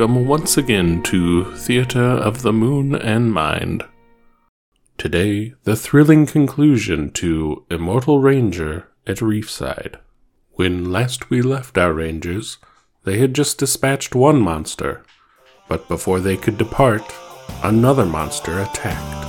welcome 0.00 0.26
once 0.26 0.56
again 0.56 1.02
to 1.02 1.44
Theatre 1.56 2.00
of 2.00 2.40
the 2.40 2.54
Moon 2.54 2.94
and 2.94 3.30
Mind. 3.30 3.84
Today, 4.96 5.52
the 5.64 5.76
thrilling 5.76 6.24
conclusion 6.24 7.10
to 7.10 7.66
Immortal 7.70 8.18
Ranger 8.18 8.88
at 9.06 9.20
Reefside. 9.20 9.96
When 10.52 10.90
last 10.90 11.28
we 11.28 11.42
left 11.42 11.76
our 11.76 11.92
rangers, 11.92 12.56
they 13.04 13.18
had 13.18 13.34
just 13.34 13.58
dispatched 13.58 14.14
one 14.14 14.40
monster, 14.40 15.04
but 15.68 15.86
before 15.86 16.20
they 16.20 16.38
could 16.38 16.56
depart, 16.56 17.04
another 17.62 18.06
monster 18.06 18.58
attacked. 18.58 19.19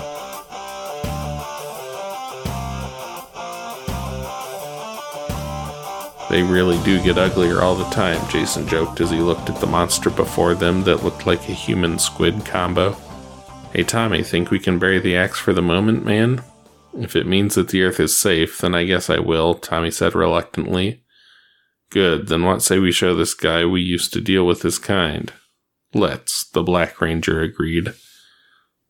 They 6.31 6.44
really 6.44 6.81
do 6.85 7.03
get 7.03 7.17
uglier 7.17 7.59
all 7.59 7.76
the 7.76 7.90
time, 7.90 8.26
Jason 8.30 8.66
joked 8.66 9.02
as 9.02 9.12
he 9.12 9.17
looked 9.17 9.49
at 9.49 9.59
the 9.59 9.67
monster 9.67 10.09
before 10.09 10.53
them 10.53 10.81
that 10.85 11.03
looked 11.03 11.27
like 11.27 11.41
a 11.49 11.52
human 11.52 11.99
squid 11.99 12.45
combo. 12.45 12.94
Hey 13.73 13.84
Tommy, 13.84 14.23
think 14.23 14.49
we 14.49 14.58
can 14.58 14.80
bury 14.80 14.99
the 14.99 15.17
axe 15.17 15.39
for 15.39 15.52
the 15.52 15.62
moment, 15.62 16.05
man? 16.05 16.41
If 16.98 17.17
it 17.17 17.27
means 17.27 17.55
that 17.55 17.67
the 17.67 17.84
earth 17.84 17.99
is 17.99 18.16
safe, 18.16 18.59
then 18.59 18.73
I 18.73 18.86
guess 18.86 19.09
I 19.09 19.19
will, 19.19 19.56
Tommy 19.56 19.91
said 19.91 20.16
reluctantly. 20.16 21.03
Good, 21.89 22.30
then 22.30 22.44
what 22.44 22.61
say 22.61 22.80
we 22.80 22.94
show 22.94 23.13
this 23.13 23.34
guy 23.34 23.66
we 23.66 23.81
used 23.81 24.13
to 24.13 24.22
deal 24.22 24.47
with 24.47 24.61
his 24.61 24.80
kind? 24.80 25.34
Let's, 25.94 26.50
the 26.50 26.63
Black 26.63 27.02
Ranger 27.02 27.41
agreed. 27.41 27.94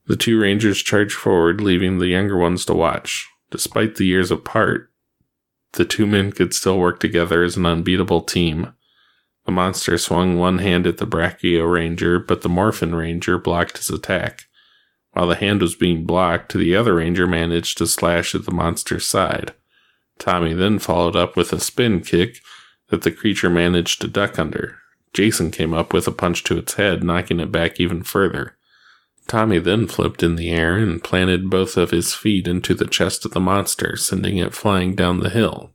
The 0.05 0.15
two 0.15 0.39
Rangers 0.39 0.83
charged 0.83 1.15
forward, 1.15 1.59
leaving 1.59 1.97
the 1.97 2.05
younger 2.05 2.37
ones 2.37 2.65
to 2.65 2.75
watch. 2.75 3.27
Despite 3.49 3.95
the 3.95 4.05
years 4.05 4.29
apart, 4.29 4.90
the 5.73 5.85
two 5.85 6.05
men 6.05 6.31
could 6.31 6.53
still 6.53 6.77
work 6.77 6.99
together 6.99 7.43
as 7.43 7.57
an 7.57 7.65
unbeatable 7.65 8.21
team. 8.21 8.73
The 9.45 9.51
monster 9.51 9.97
swung 9.97 10.37
one 10.37 10.59
hand 10.59 10.85
at 10.85 10.97
the 10.97 11.07
Brachio 11.07 11.71
Ranger, 11.71 12.19
but 12.19 12.41
the 12.41 12.49
Morphin 12.49 12.93
Ranger 12.93 13.37
blocked 13.37 13.77
his 13.77 13.89
attack. 13.89 14.43
While 15.13 15.27
the 15.27 15.35
hand 15.35 15.61
was 15.61 15.75
being 15.75 16.05
blocked, 16.05 16.53
the 16.53 16.75
other 16.75 16.95
Ranger 16.95 17.27
managed 17.27 17.77
to 17.79 17.87
slash 17.87 18.35
at 18.35 18.45
the 18.45 18.51
monster's 18.51 19.05
side. 19.05 19.53
Tommy 20.19 20.53
then 20.53 20.79
followed 20.79 21.15
up 21.15 21.35
with 21.35 21.51
a 21.51 21.59
spin 21.59 22.01
kick 22.01 22.37
that 22.89 23.01
the 23.01 23.11
creature 23.11 23.49
managed 23.49 24.01
to 24.01 24.07
duck 24.07 24.37
under. 24.37 24.77
Jason 25.13 25.51
came 25.51 25.73
up 25.73 25.93
with 25.93 26.07
a 26.07 26.11
punch 26.11 26.43
to 26.45 26.57
its 26.57 26.75
head, 26.75 27.03
knocking 27.03 27.39
it 27.39 27.51
back 27.51 27.79
even 27.79 28.03
further. 28.03 28.55
Tommy 29.27 29.59
then 29.59 29.87
flipped 29.87 30.23
in 30.23 30.35
the 30.35 30.49
air 30.49 30.77
and 30.77 31.03
planted 31.03 31.49
both 31.49 31.77
of 31.77 31.91
his 31.91 32.13
feet 32.13 32.47
into 32.47 32.73
the 32.73 32.87
chest 32.87 33.25
of 33.25 33.31
the 33.31 33.39
monster, 33.39 33.95
sending 33.95 34.37
it 34.37 34.53
flying 34.53 34.95
down 34.95 35.19
the 35.19 35.29
hill. 35.29 35.71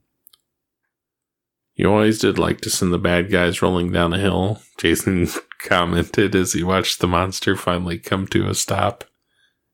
You 1.74 1.90
always 1.90 2.18
did 2.18 2.38
like 2.38 2.60
to 2.62 2.70
send 2.70 2.92
the 2.92 2.98
bad 2.98 3.30
guys 3.30 3.60
rolling 3.60 3.92
down 3.92 4.12
a 4.12 4.18
hill, 4.18 4.62
Jason 4.78 5.28
commented 5.58 6.34
as 6.34 6.52
he 6.52 6.62
watched 6.62 7.00
the 7.00 7.06
monster 7.06 7.56
finally 7.56 7.98
come 7.98 8.26
to 8.28 8.48
a 8.48 8.54
stop. 8.54 9.04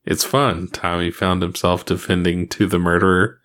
It's 0.04 0.24
fun, 0.24 0.68
Tommy 0.68 1.12
found 1.12 1.42
himself 1.42 1.84
defending 1.84 2.48
to 2.48 2.66
the 2.66 2.78
murderer. 2.78 3.38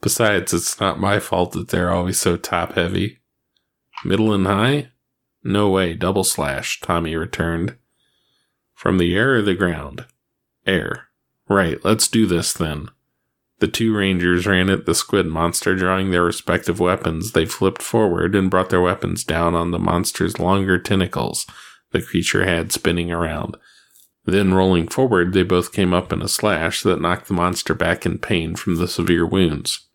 Besides, 0.00 0.54
it's 0.54 0.78
not 0.78 1.00
my 1.00 1.18
fault 1.18 1.52
that 1.52 1.68
they're 1.68 1.90
always 1.90 2.18
so 2.18 2.36
top 2.36 2.74
heavy. 2.74 3.18
Middle 4.04 4.32
and 4.32 4.46
high? 4.46 4.90
No 5.42 5.70
way, 5.70 5.94
double 5.94 6.22
slash, 6.22 6.80
Tommy 6.80 7.16
returned. 7.16 7.76
From 8.78 8.98
the 8.98 9.16
air 9.16 9.34
or 9.34 9.42
the 9.42 9.56
ground? 9.56 10.06
Air. 10.64 11.08
Right, 11.48 11.84
let's 11.84 12.06
do 12.06 12.26
this 12.26 12.52
then. 12.52 12.90
The 13.58 13.66
two 13.66 13.92
rangers 13.92 14.46
ran 14.46 14.70
at 14.70 14.86
the 14.86 14.94
squid 14.94 15.26
monster, 15.26 15.74
drawing 15.74 16.12
their 16.12 16.22
respective 16.22 16.78
weapons. 16.78 17.32
They 17.32 17.44
flipped 17.44 17.82
forward 17.82 18.36
and 18.36 18.48
brought 18.48 18.70
their 18.70 18.80
weapons 18.80 19.24
down 19.24 19.56
on 19.56 19.72
the 19.72 19.80
monster's 19.80 20.38
longer 20.38 20.78
tentacles 20.78 21.44
the 21.90 22.00
creature 22.00 22.44
had 22.44 22.70
spinning 22.70 23.10
around. 23.10 23.56
Then, 24.24 24.54
rolling 24.54 24.86
forward, 24.86 25.32
they 25.32 25.42
both 25.42 25.72
came 25.72 25.92
up 25.92 26.12
in 26.12 26.22
a 26.22 26.28
slash 26.28 26.84
that 26.84 27.00
knocked 27.00 27.26
the 27.26 27.34
monster 27.34 27.74
back 27.74 28.06
in 28.06 28.18
pain 28.18 28.54
from 28.54 28.76
the 28.76 28.86
severe 28.86 29.26
wounds. 29.26 29.88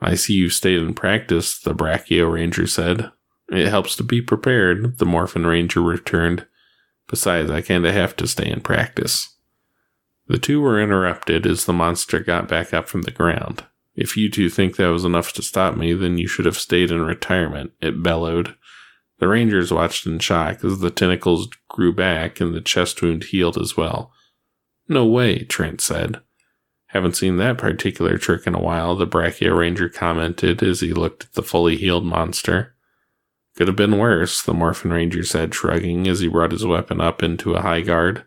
I 0.00 0.14
see 0.14 0.34
you've 0.34 0.52
stayed 0.52 0.78
in 0.78 0.94
practice, 0.94 1.58
the 1.58 1.74
Brachio 1.74 2.32
Ranger 2.32 2.68
said. 2.68 3.10
It 3.48 3.68
helps 3.68 3.96
to 3.96 4.04
be 4.04 4.22
prepared, 4.22 4.98
the 4.98 5.06
Morphin 5.06 5.44
Ranger 5.44 5.80
returned. 5.80 6.46
Besides, 7.08 7.50
I 7.50 7.62
kinda 7.62 7.92
have 7.92 8.16
to 8.16 8.26
stay 8.26 8.50
in 8.50 8.60
practice. 8.60 9.36
The 10.26 10.38
two 10.38 10.60
were 10.60 10.80
interrupted 10.80 11.46
as 11.46 11.64
the 11.64 11.72
monster 11.72 12.20
got 12.20 12.48
back 12.48 12.74
up 12.74 12.88
from 12.88 13.02
the 13.02 13.12
ground. 13.12 13.64
If 13.94 14.16
you 14.16 14.30
two 14.30 14.50
think 14.50 14.76
that 14.76 14.88
was 14.88 15.04
enough 15.04 15.32
to 15.34 15.42
stop 15.42 15.76
me, 15.76 15.92
then 15.94 16.18
you 16.18 16.28
should 16.28 16.44
have 16.44 16.58
stayed 16.58 16.90
in 16.90 17.02
retirement, 17.02 17.72
it 17.80 18.02
bellowed. 18.02 18.54
The 19.18 19.28
rangers 19.28 19.72
watched 19.72 20.06
in 20.06 20.18
shock 20.18 20.62
as 20.62 20.80
the 20.80 20.90
tentacles 20.90 21.48
grew 21.68 21.92
back 21.92 22.40
and 22.40 22.54
the 22.54 22.60
chest 22.60 23.00
wound 23.00 23.24
healed 23.24 23.56
as 23.56 23.76
well. 23.76 24.12
No 24.88 25.06
way, 25.06 25.44
Trent 25.44 25.80
said. 25.80 26.20
Haven't 26.88 27.16
seen 27.16 27.36
that 27.36 27.58
particular 27.58 28.18
trick 28.18 28.46
in 28.46 28.54
a 28.54 28.60
while, 28.60 28.94
the 28.94 29.06
Brachio 29.06 29.56
Ranger 29.56 29.88
commented 29.88 30.62
as 30.62 30.80
he 30.80 30.92
looked 30.92 31.24
at 31.24 31.32
the 31.32 31.42
fully 31.42 31.76
healed 31.76 32.04
monster. 32.04 32.75
Could 33.56 33.68
have 33.68 33.76
been 33.76 33.98
worse, 33.98 34.42
the 34.42 34.52
Morphin 34.52 34.92
Ranger 34.92 35.24
said, 35.24 35.54
shrugging 35.54 36.06
as 36.06 36.20
he 36.20 36.28
brought 36.28 36.52
his 36.52 36.66
weapon 36.66 37.00
up 37.00 37.22
into 37.22 37.54
a 37.54 37.62
high 37.62 37.80
guard. 37.80 38.24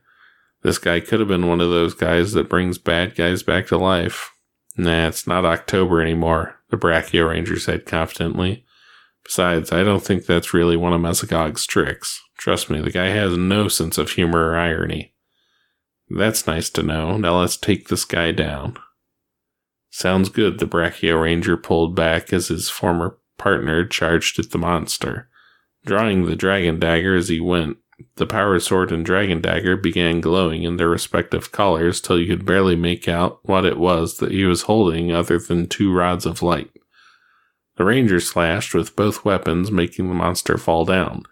This 0.63 0.79
guy 0.79 0.99
could 0.99 1.19
have 1.19 1.29
been 1.29 1.47
one 1.47 1.61
of 1.61 1.69
those 1.69 1.93
guys 1.93 2.33
that 2.33 2.49
brings 2.49 2.77
bad 2.77 3.15
guys 3.15 3.43
back 3.43 3.67
to 3.67 3.77
life. 3.77 4.31
Nah, 4.75 5.07
it's 5.07 5.27
not 5.27 5.45
October 5.45 6.01
anymore, 6.01 6.55
the 6.69 6.77
Brachio 6.77 7.29
Ranger 7.29 7.59
said 7.59 7.85
confidently. 7.85 8.65
Besides, 9.23 9.71
I 9.71 9.83
don't 9.83 10.03
think 10.03 10.25
that's 10.25 10.53
really 10.53 10.75
one 10.75 10.93
of 10.93 11.01
Mesogog's 11.01 11.67
tricks. 11.67 12.21
Trust 12.37 12.69
me, 12.69 12.81
the 12.81 12.91
guy 12.91 13.07
has 13.07 13.37
no 13.37 13.67
sense 13.67 13.97
of 13.97 14.11
humor 14.11 14.51
or 14.51 14.57
irony. 14.57 15.13
That's 16.09 16.47
nice 16.47 16.69
to 16.71 16.81
know. 16.81 17.17
Now 17.17 17.39
let's 17.39 17.57
take 17.57 17.87
this 17.89 18.03
guy 18.03 18.31
down. 18.31 18.77
Sounds 19.91 20.29
good, 20.29 20.59
the 20.59 20.65
Brachio 20.65 21.21
Ranger 21.21 21.55
pulled 21.55 21.95
back 21.95 22.33
as 22.33 22.47
his 22.47 22.69
former 22.69 23.17
partner 23.39 23.85
charged 23.85 24.37
at 24.37 24.51
the 24.51 24.59
monster. 24.59 25.29
Drawing 25.85 26.25
the 26.25 26.35
dragon 26.35 26.79
dagger 26.79 27.15
as 27.15 27.29
he 27.29 27.39
went, 27.39 27.77
the 28.15 28.27
power 28.27 28.59
sword 28.59 28.91
and 28.91 29.05
dragon 29.05 29.41
dagger 29.41 29.75
began 29.75 30.21
glowing 30.21 30.63
in 30.63 30.77
their 30.77 30.89
respective 30.89 31.51
colors 31.51 31.99
till 31.99 32.19
you 32.19 32.27
could 32.27 32.45
barely 32.45 32.75
make 32.75 33.07
out 33.07 33.39
what 33.43 33.65
it 33.65 33.77
was 33.77 34.17
that 34.17 34.31
he 34.31 34.45
was 34.45 34.63
holding 34.63 35.11
other 35.11 35.39
than 35.39 35.67
two 35.67 35.91
rods 35.93 36.25
of 36.25 36.41
light. 36.41 36.69
The 37.75 37.85
ranger 37.85 38.19
slashed 38.19 38.73
with 38.73 38.95
both 38.95 39.25
weapons, 39.25 39.71
making 39.71 40.07
the 40.07 40.13
monster 40.13 40.57
fall 40.57 40.85
down. 40.85 41.23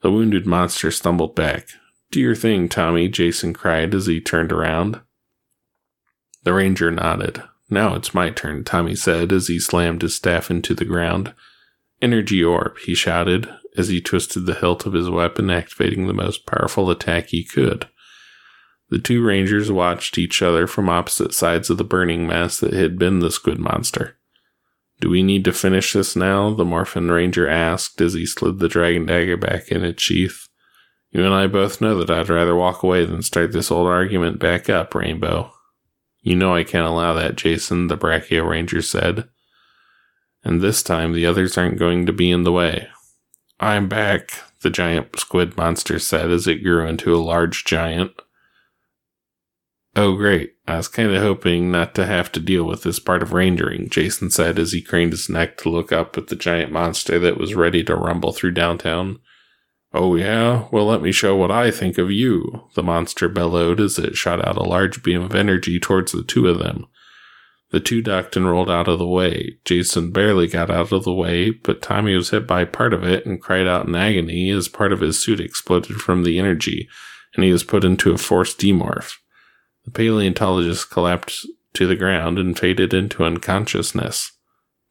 The 0.00 0.10
wounded 0.10 0.46
monster 0.46 0.90
stumbled 0.90 1.34
back. 1.34 1.68
Do 2.10 2.20
your 2.20 2.36
thing, 2.36 2.68
Tommy, 2.68 3.08
Jason 3.08 3.52
cried 3.52 3.94
as 3.94 4.06
he 4.06 4.20
turned 4.20 4.52
around. 4.52 5.00
The 6.44 6.52
ranger 6.52 6.90
nodded. 6.90 7.42
Now 7.72 7.94
it's 7.94 8.12
my 8.12 8.28
turn, 8.28 8.64
Tommy 8.64 8.94
said 8.94 9.32
as 9.32 9.48
he 9.48 9.58
slammed 9.58 10.02
his 10.02 10.14
staff 10.14 10.50
into 10.50 10.74
the 10.74 10.84
ground. 10.84 11.32
Energy 12.02 12.44
orb, 12.44 12.76
he 12.80 12.94
shouted 12.94 13.48
as 13.78 13.88
he 13.88 13.98
twisted 13.98 14.44
the 14.44 14.56
hilt 14.56 14.84
of 14.84 14.92
his 14.92 15.08
weapon, 15.08 15.48
activating 15.48 16.06
the 16.06 16.12
most 16.12 16.44
powerful 16.44 16.90
attack 16.90 17.28
he 17.28 17.42
could. 17.42 17.88
The 18.90 18.98
two 18.98 19.24
rangers 19.24 19.72
watched 19.72 20.18
each 20.18 20.42
other 20.42 20.66
from 20.66 20.90
opposite 20.90 21.32
sides 21.32 21.70
of 21.70 21.78
the 21.78 21.84
burning 21.84 22.26
mess 22.26 22.60
that 22.60 22.74
had 22.74 22.98
been 22.98 23.20
the 23.20 23.30
squid 23.30 23.58
monster. 23.58 24.18
Do 25.00 25.08
we 25.08 25.22
need 25.22 25.46
to 25.46 25.52
finish 25.54 25.94
this 25.94 26.14
now? 26.14 26.52
The 26.52 26.66
Morphin 26.66 27.10
Ranger 27.10 27.48
asked 27.48 28.02
as 28.02 28.12
he 28.12 28.26
slid 28.26 28.58
the 28.58 28.68
dragon 28.68 29.06
dagger 29.06 29.38
back 29.38 29.68
in 29.68 29.82
its 29.82 30.02
sheath. 30.02 30.46
You 31.10 31.24
and 31.24 31.32
I 31.32 31.46
both 31.46 31.80
know 31.80 31.96
that 32.00 32.10
I'd 32.10 32.28
rather 32.28 32.54
walk 32.54 32.82
away 32.82 33.06
than 33.06 33.22
start 33.22 33.52
this 33.52 33.70
old 33.70 33.88
argument 33.88 34.38
back 34.38 34.68
up, 34.68 34.94
Rainbow. 34.94 35.54
You 36.22 36.36
know 36.36 36.54
I 36.54 36.64
can't 36.64 36.86
allow 36.86 37.12
that, 37.14 37.36
Jason, 37.36 37.88
the 37.88 37.98
Brachio 37.98 38.48
Ranger 38.48 38.80
said. 38.80 39.28
And 40.44 40.60
this 40.60 40.82
time 40.82 41.12
the 41.12 41.26
others 41.26 41.58
aren't 41.58 41.78
going 41.78 42.06
to 42.06 42.12
be 42.12 42.30
in 42.30 42.44
the 42.44 42.52
way. 42.52 42.88
I'm 43.60 43.88
back, 43.88 44.32
the 44.62 44.70
giant 44.70 45.18
squid 45.18 45.56
monster 45.56 45.98
said 45.98 46.30
as 46.30 46.46
it 46.46 46.62
grew 46.62 46.86
into 46.86 47.14
a 47.14 47.18
large 47.18 47.64
giant. 47.64 48.12
Oh, 49.94 50.16
great. 50.16 50.54
I 50.66 50.78
was 50.78 50.88
kind 50.88 51.10
of 51.10 51.20
hoping 51.20 51.70
not 51.70 51.94
to 51.96 52.06
have 52.06 52.32
to 52.32 52.40
deal 52.40 52.64
with 52.64 52.82
this 52.82 52.98
part 52.98 53.22
of 53.22 53.30
rangering, 53.30 53.90
Jason 53.90 54.30
said 54.30 54.58
as 54.58 54.72
he 54.72 54.80
craned 54.80 55.12
his 55.12 55.28
neck 55.28 55.58
to 55.58 55.68
look 55.68 55.92
up 55.92 56.16
at 56.16 56.28
the 56.28 56.36
giant 56.36 56.72
monster 56.72 57.18
that 57.18 57.36
was 57.36 57.54
ready 57.54 57.84
to 57.84 57.94
rumble 57.94 58.32
through 58.32 58.52
downtown. 58.52 59.18
Oh, 59.94 60.14
yeah? 60.16 60.68
Well, 60.70 60.86
let 60.86 61.02
me 61.02 61.12
show 61.12 61.36
what 61.36 61.50
I 61.50 61.70
think 61.70 61.98
of 61.98 62.10
you, 62.10 62.68
the 62.74 62.82
monster 62.82 63.28
bellowed 63.28 63.78
as 63.78 63.98
it 63.98 64.16
shot 64.16 64.46
out 64.46 64.56
a 64.56 64.62
large 64.62 65.02
beam 65.02 65.22
of 65.22 65.34
energy 65.34 65.78
towards 65.78 66.12
the 66.12 66.22
two 66.22 66.48
of 66.48 66.58
them. 66.58 66.86
The 67.72 67.80
two 67.80 68.02
ducked 68.02 68.36
and 68.36 68.48
rolled 68.48 68.70
out 68.70 68.88
of 68.88 68.98
the 68.98 69.06
way. 69.06 69.58
Jason 69.64 70.10
barely 70.10 70.46
got 70.46 70.70
out 70.70 70.92
of 70.92 71.04
the 71.04 71.12
way, 71.12 71.50
but 71.50 71.80
Tommy 71.80 72.14
was 72.14 72.30
hit 72.30 72.46
by 72.46 72.64
part 72.66 72.92
of 72.92 73.02
it 73.02 73.24
and 73.24 73.40
cried 73.40 73.66
out 73.66 73.86
in 73.86 73.94
agony 73.94 74.50
as 74.50 74.68
part 74.68 74.92
of 74.92 75.00
his 75.00 75.18
suit 75.18 75.40
exploded 75.40 75.96
from 75.96 76.22
the 76.22 76.38
energy, 76.38 76.88
and 77.34 77.44
he 77.44 77.52
was 77.52 77.64
put 77.64 77.84
into 77.84 78.12
a 78.12 78.18
forced 78.18 78.58
demorph. 78.58 79.14
The 79.84 79.90
paleontologist 79.90 80.90
collapsed 80.90 81.46
to 81.74 81.86
the 81.86 81.96
ground 81.96 82.38
and 82.38 82.58
faded 82.58 82.92
into 82.92 83.24
unconsciousness. 83.24 84.32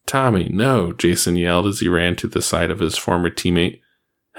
Tommy, 0.07 0.49
no, 0.51 0.91
Jason 0.91 1.35
yelled 1.35 1.67
as 1.67 1.79
he 1.79 1.87
ran 1.87 2.15
to 2.17 2.27
the 2.27 2.41
side 2.41 2.71
of 2.71 2.79
his 2.79 2.97
former 2.97 3.29
teammate. 3.29 3.80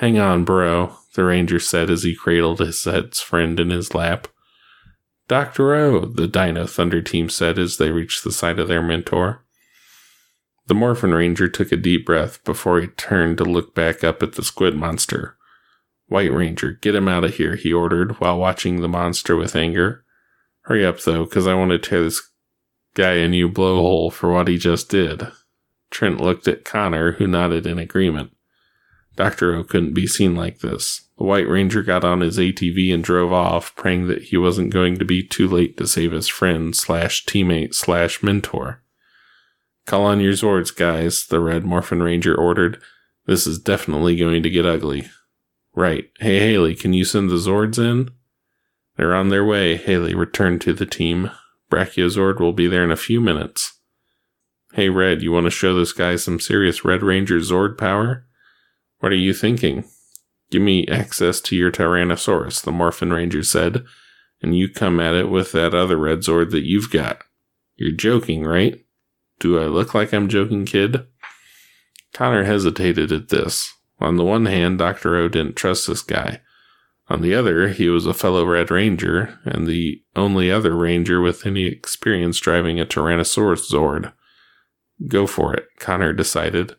Hang 0.03 0.19
on, 0.19 0.43
bro, 0.45 0.97
the 1.15 1.23
ranger 1.23 1.61
said 1.61 1.89
as 1.89 2.03
he 2.03 2.13
cradled 2.13 2.59
his 2.59 2.83
head's 2.83 3.21
friend 3.21 3.61
in 3.61 3.71
his 3.71 3.95
lap. 3.95 4.27
Dr. 5.29 5.77
O, 5.77 6.07
the 6.07 6.27
Dino 6.27 6.67
Thunder 6.67 7.01
team 7.01 7.29
said 7.29 7.57
as 7.57 7.77
they 7.77 7.93
reached 7.93 8.25
the 8.25 8.33
side 8.33 8.59
of 8.59 8.67
their 8.67 8.83
mentor. 8.83 9.45
The 10.67 10.75
Morphin 10.75 11.15
Ranger 11.15 11.47
took 11.47 11.71
a 11.71 11.77
deep 11.77 12.05
breath 12.05 12.43
before 12.43 12.81
he 12.81 12.89
turned 12.89 13.39
to 13.39 13.45
look 13.45 13.77
back 13.77 14.03
up 14.03 14.25
at 14.25 14.33
the 14.33 14.43
squid 14.43 14.75
monster. 14.75 15.37
White 16.09 16.33
Ranger, 16.33 16.73
get 16.73 16.97
him 16.97 17.07
out 17.07 17.23
of 17.23 17.37
here, 17.37 17.55
he 17.55 17.73
ordered 17.73 18.19
while 18.19 18.39
watching 18.39 18.81
the 18.81 18.89
monster 18.89 19.37
with 19.37 19.55
anger. 19.55 20.05
Hurry 20.63 20.85
up, 20.85 21.01
though, 21.03 21.27
because 21.27 21.47
I 21.47 21.55
want 21.55 21.71
to 21.71 21.79
tear 21.79 22.03
this 22.03 22.29
guy 22.95 23.13
a 23.13 23.29
new 23.29 23.49
blowhole 23.49 24.13
for 24.13 24.33
what 24.33 24.49
he 24.49 24.59
just 24.59 24.89
did. 24.89 25.29
Trent 25.91 26.21
looked 26.21 26.49
at 26.49 26.65
Connor, 26.65 27.13
who 27.13 27.29
nodded 27.29 27.69
in 27.69 27.79
agreement. 27.79 28.33
Dr. 29.17 29.55
O 29.55 29.63
couldn't 29.63 29.95
be 29.95 30.07
seen 30.07 30.35
like 30.35 30.61
this. 30.61 31.09
The 31.19 31.25
White 31.25 31.49
Ranger 31.49 31.83
got 31.83 32.05
on 32.05 32.21
his 32.21 32.39
ATV 32.39 32.93
and 32.93 33.05
drove 33.05 33.33
off, 33.33 33.75
praying 33.77 34.09
that 34.09 34.25
he 34.25 34.37
wasn't 34.37 34.73
going 34.73 34.99
to 34.99 35.05
be 35.05 35.23
too 35.23 35.47
late 35.47 35.77
to 35.77 35.87
save 35.87 36.13
his 36.13 36.29
friend 36.29 36.75
slash 36.75 37.25
teammate 37.27 37.75
slash 37.75 38.23
mentor. 38.23 38.83
Call 39.87 40.05
on 40.05 40.21
your 40.21 40.33
Zords, 40.33 40.75
guys, 40.75 41.27
the 41.27 41.41
Red 41.41 41.65
Morphin 41.65 42.03
Ranger 42.03 42.35
ordered. 42.35 42.81
This 43.27 43.47
is 43.47 43.59
definitely 43.59 44.17
going 44.17 44.43
to 44.43 44.51
get 44.51 44.67
ugly. 44.67 45.09
Right. 45.75 46.11
Hey, 46.19 46.39
Haley, 46.39 46.75
can 46.75 46.93
you 46.93 47.05
send 47.05 47.31
the 47.31 47.37
Zords 47.37 47.79
in? 47.79 48.11
They're 48.97 49.15
on 49.15 49.29
their 49.29 49.45
way, 49.45 49.77
Haley 49.77 50.15
returned 50.15 50.61
to 50.63 50.73
the 50.73 50.87
team. 50.87 51.31
Brachiozord 51.71 52.41
will 52.41 52.53
be 52.53 52.67
there 52.67 52.85
in 52.85 52.91
a 52.91 52.97
few 52.97 53.21
minutes. 53.21 53.79
Hey, 54.75 54.89
Red, 54.89 55.23
you 55.23 55.33
want 55.33 55.45
to 55.45 55.51
show 55.51 55.75
this 55.75 55.93
guy 55.93 56.17
some 56.17 56.41
serious 56.41 56.85
Red 56.85 57.03
Ranger 57.03 57.39
Zord 57.39 57.77
power? 57.77 58.27
What 59.03 59.11
are 59.11 59.17
you 59.17 59.35
thinking? 59.35 59.83
Give 60.53 60.63
me 60.63 60.87
access 60.87 61.41
to 61.41 61.57
your 61.57 61.73
Tyrannosaurus, 61.73 62.63
the 62.63 62.71
Morphin 62.71 63.13
Ranger 63.13 63.43
said, 63.43 63.85
and 64.41 64.57
you 64.57 64.69
come 64.69 65.01
at 65.01 65.17
it 65.17 65.29
with 65.29 65.51
that 65.51 65.75
other 65.75 65.97
Red 65.97 66.19
Zord 66.19 66.53
that 66.53 66.65
you've 66.65 66.93
got. 66.93 67.25
You're 67.75 67.91
joking, 67.91 68.45
right? 68.45 68.81
Do 69.41 69.59
I 69.59 69.65
look 69.65 69.93
like 69.93 70.15
I'm 70.15 70.29
joking, 70.29 70.67
kid? 70.67 71.05
Connor 72.13 72.45
hesitated 72.45 73.11
at 73.11 73.31
this. 73.31 73.75
On 73.99 74.19
the 74.19 74.25
one 74.25 74.47
hand, 74.47 74.79
Dr. 74.79 75.17
O 75.17 75.27
didn't 75.27 75.57
trust 75.57 75.89
this 75.89 76.03
guy. 76.03 76.41
On 77.09 77.23
the 77.23 77.35
other, 77.35 77.71
he 77.71 77.89
was 77.89 78.07
a 78.07 78.15
fellow 78.15 78.47
Red 78.47 78.71
Ranger, 78.71 79.37
and 79.45 79.67
the 79.67 80.01
only 80.15 80.49
other 80.49 80.77
Ranger 80.77 81.21
with 81.21 81.45
any 81.45 81.65
experience 81.65 82.39
driving 82.39 82.79
a 82.79 82.87
Tyrannosaurus 82.87 83.69
Zord. 83.69 84.13
Go 85.09 85.27
for 85.27 85.55
it, 85.55 85.67
Connor 85.81 86.13
decided. 86.13 86.77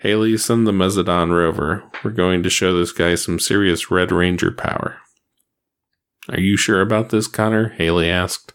Haley, 0.00 0.36
send 0.38 0.66
the 0.66 0.72
Mezodon 0.72 1.30
rover. 1.30 1.82
We're 2.04 2.12
going 2.12 2.44
to 2.44 2.50
show 2.50 2.76
this 2.76 2.92
guy 2.92 3.16
some 3.16 3.40
serious 3.40 3.90
Red 3.90 4.12
Ranger 4.12 4.52
power. 4.52 4.98
Are 6.28 6.40
you 6.40 6.56
sure 6.56 6.80
about 6.80 7.10
this, 7.10 7.26
Connor? 7.26 7.70
Haley 7.70 8.08
asked. 8.08 8.52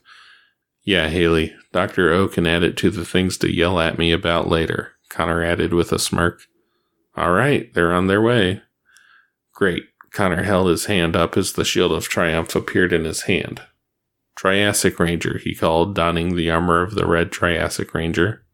Yeah, 0.84 1.10
Haley. 1.10 1.54
Dr. 1.74 2.12
O 2.14 2.28
can 2.28 2.48
add 2.48 2.64
it 2.64 2.78
to 2.78 2.90
the 2.90 3.04
things 3.04 3.38
to 3.40 3.54
yell 3.54 3.80
at 3.80 3.98
me 3.98 4.12
about 4.12 4.48
later, 4.48 4.94
Connor 5.10 5.44
added 5.44 5.74
with 5.74 5.92
a 5.92 6.00
smirk. 6.00 6.44
All 7.18 7.32
right, 7.32 7.74
they're 7.74 7.94
on 7.94 8.08
their 8.08 8.22
way. 8.22 8.62
Great. 9.54 9.84
Connor 10.12 10.44
held 10.44 10.70
his 10.70 10.86
hand 10.86 11.16
up 11.16 11.36
as 11.36 11.54
the 11.54 11.66
shield 11.66 11.92
of 11.92 12.08
triumph 12.08 12.56
appeared 12.56 12.94
in 12.94 13.04
his 13.04 13.24
hand. 13.24 13.62
Triassic 14.36 15.00
Ranger, 15.00 15.40
he 15.40 15.56
called, 15.56 15.96
donning 15.96 16.36
the 16.36 16.50
armor 16.50 16.82
of 16.84 16.96
the 16.96 17.06
red 17.06 17.32
Triassic 17.32 17.94
Ranger. 17.94 18.46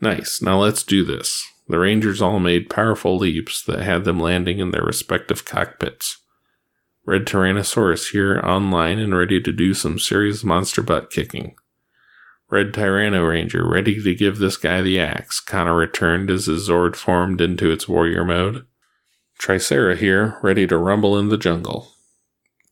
Nice. 0.00 0.42
Now 0.42 0.60
let's 0.60 0.82
do 0.82 1.04
this. 1.04 1.46
The 1.68 1.78
Rangers 1.78 2.20
all 2.20 2.38
made 2.38 2.70
powerful 2.70 3.16
leaps 3.16 3.62
that 3.62 3.80
had 3.80 4.04
them 4.04 4.18
landing 4.18 4.58
in 4.58 4.70
their 4.70 4.82
respective 4.82 5.44
cockpits. 5.44 6.18
Red 7.04 7.24
Tyrannosaurus 7.26 8.12
here 8.12 8.40
online 8.44 8.98
and 8.98 9.16
ready 9.16 9.40
to 9.40 9.52
do 9.52 9.74
some 9.74 9.98
serious 9.98 10.44
monster 10.44 10.82
butt 10.82 11.10
kicking. 11.10 11.56
Red 12.50 12.72
Tyranno 12.72 13.28
Ranger 13.28 13.66
ready 13.66 14.02
to 14.02 14.14
give 14.14 14.38
this 14.38 14.56
guy 14.56 14.82
the 14.82 15.00
axe, 15.00 15.40
Connor 15.40 15.74
returned 15.74 16.30
as 16.30 16.46
his 16.46 16.68
Zord 16.68 16.94
formed 16.94 17.40
into 17.40 17.70
its 17.70 17.88
warrior 17.88 18.24
mode. 18.24 18.66
Tricera 19.40 19.96
here, 19.96 20.38
ready 20.42 20.66
to 20.66 20.76
rumble 20.76 21.18
in 21.18 21.28
the 21.28 21.38
jungle. 21.38 21.92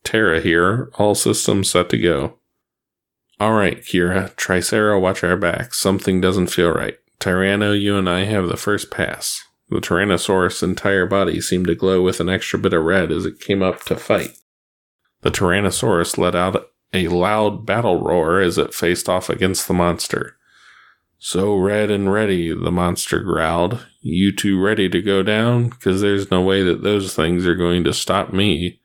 Ptera 0.05 0.43
here, 0.43 0.91
all 0.95 1.15
systems 1.15 1.71
set 1.71 1.89
to 1.91 1.99
go. 1.99 2.39
Alright, 3.41 3.83
Kira, 3.83 4.35
Tricera, 4.37 5.01
watch 5.01 5.25
our 5.25 5.37
backs. 5.37 5.81
Something 5.81 6.21
doesn't 6.21 6.49
feel 6.49 6.71
right. 6.71 6.99
Tyranno, 7.21 7.79
you 7.79 7.97
and 7.97 8.09
I 8.09 8.25
have 8.25 8.49
the 8.49 8.57
first 8.57 8.91
pass. 8.91 9.45
The 9.69 9.77
Tyrannosaurus' 9.77 10.63
entire 10.63 11.07
body 11.07 11.41
seemed 11.41 11.67
to 11.67 11.75
glow 11.75 12.03
with 12.03 12.19
an 12.19 12.29
extra 12.29 12.59
bit 12.59 12.73
of 12.73 12.83
red 12.83 13.13
as 13.13 13.25
it 13.25 13.41
came 13.41 13.63
up 13.63 13.85
to 13.85 13.97
fight. 13.97 14.37
The 15.21 15.31
Tyrannosaurus 15.31 16.19
let 16.19 16.35
out 16.35 16.67
a 16.93 17.09
loud 17.09 17.67
battle 17.67 18.03
roar 18.03 18.41
as 18.41 18.59
it 18.59 18.75
faced 18.75 19.09
off 19.09 19.29
against 19.29 19.69
the 19.69 19.75
monster. 19.75 20.37
So 21.19 21.55
red 21.55 21.91
and 21.91 22.11
ready, 22.11 22.53
the 22.53 22.73
monster 22.73 23.21
growled. 23.21 23.87
You 24.01 24.35
two 24.35 24.61
ready 24.61 24.89
to 24.89 25.03
go 25.03 25.23
down? 25.23 25.69
Because 25.69 26.01
there's 26.01 26.31
no 26.31 26.41
way 26.41 26.63
that 26.63 26.83
those 26.83 27.15
things 27.15 27.47
are 27.47 27.55
going 27.55 27.85
to 27.85 27.93
stop 27.93 28.33
me. 28.33 28.81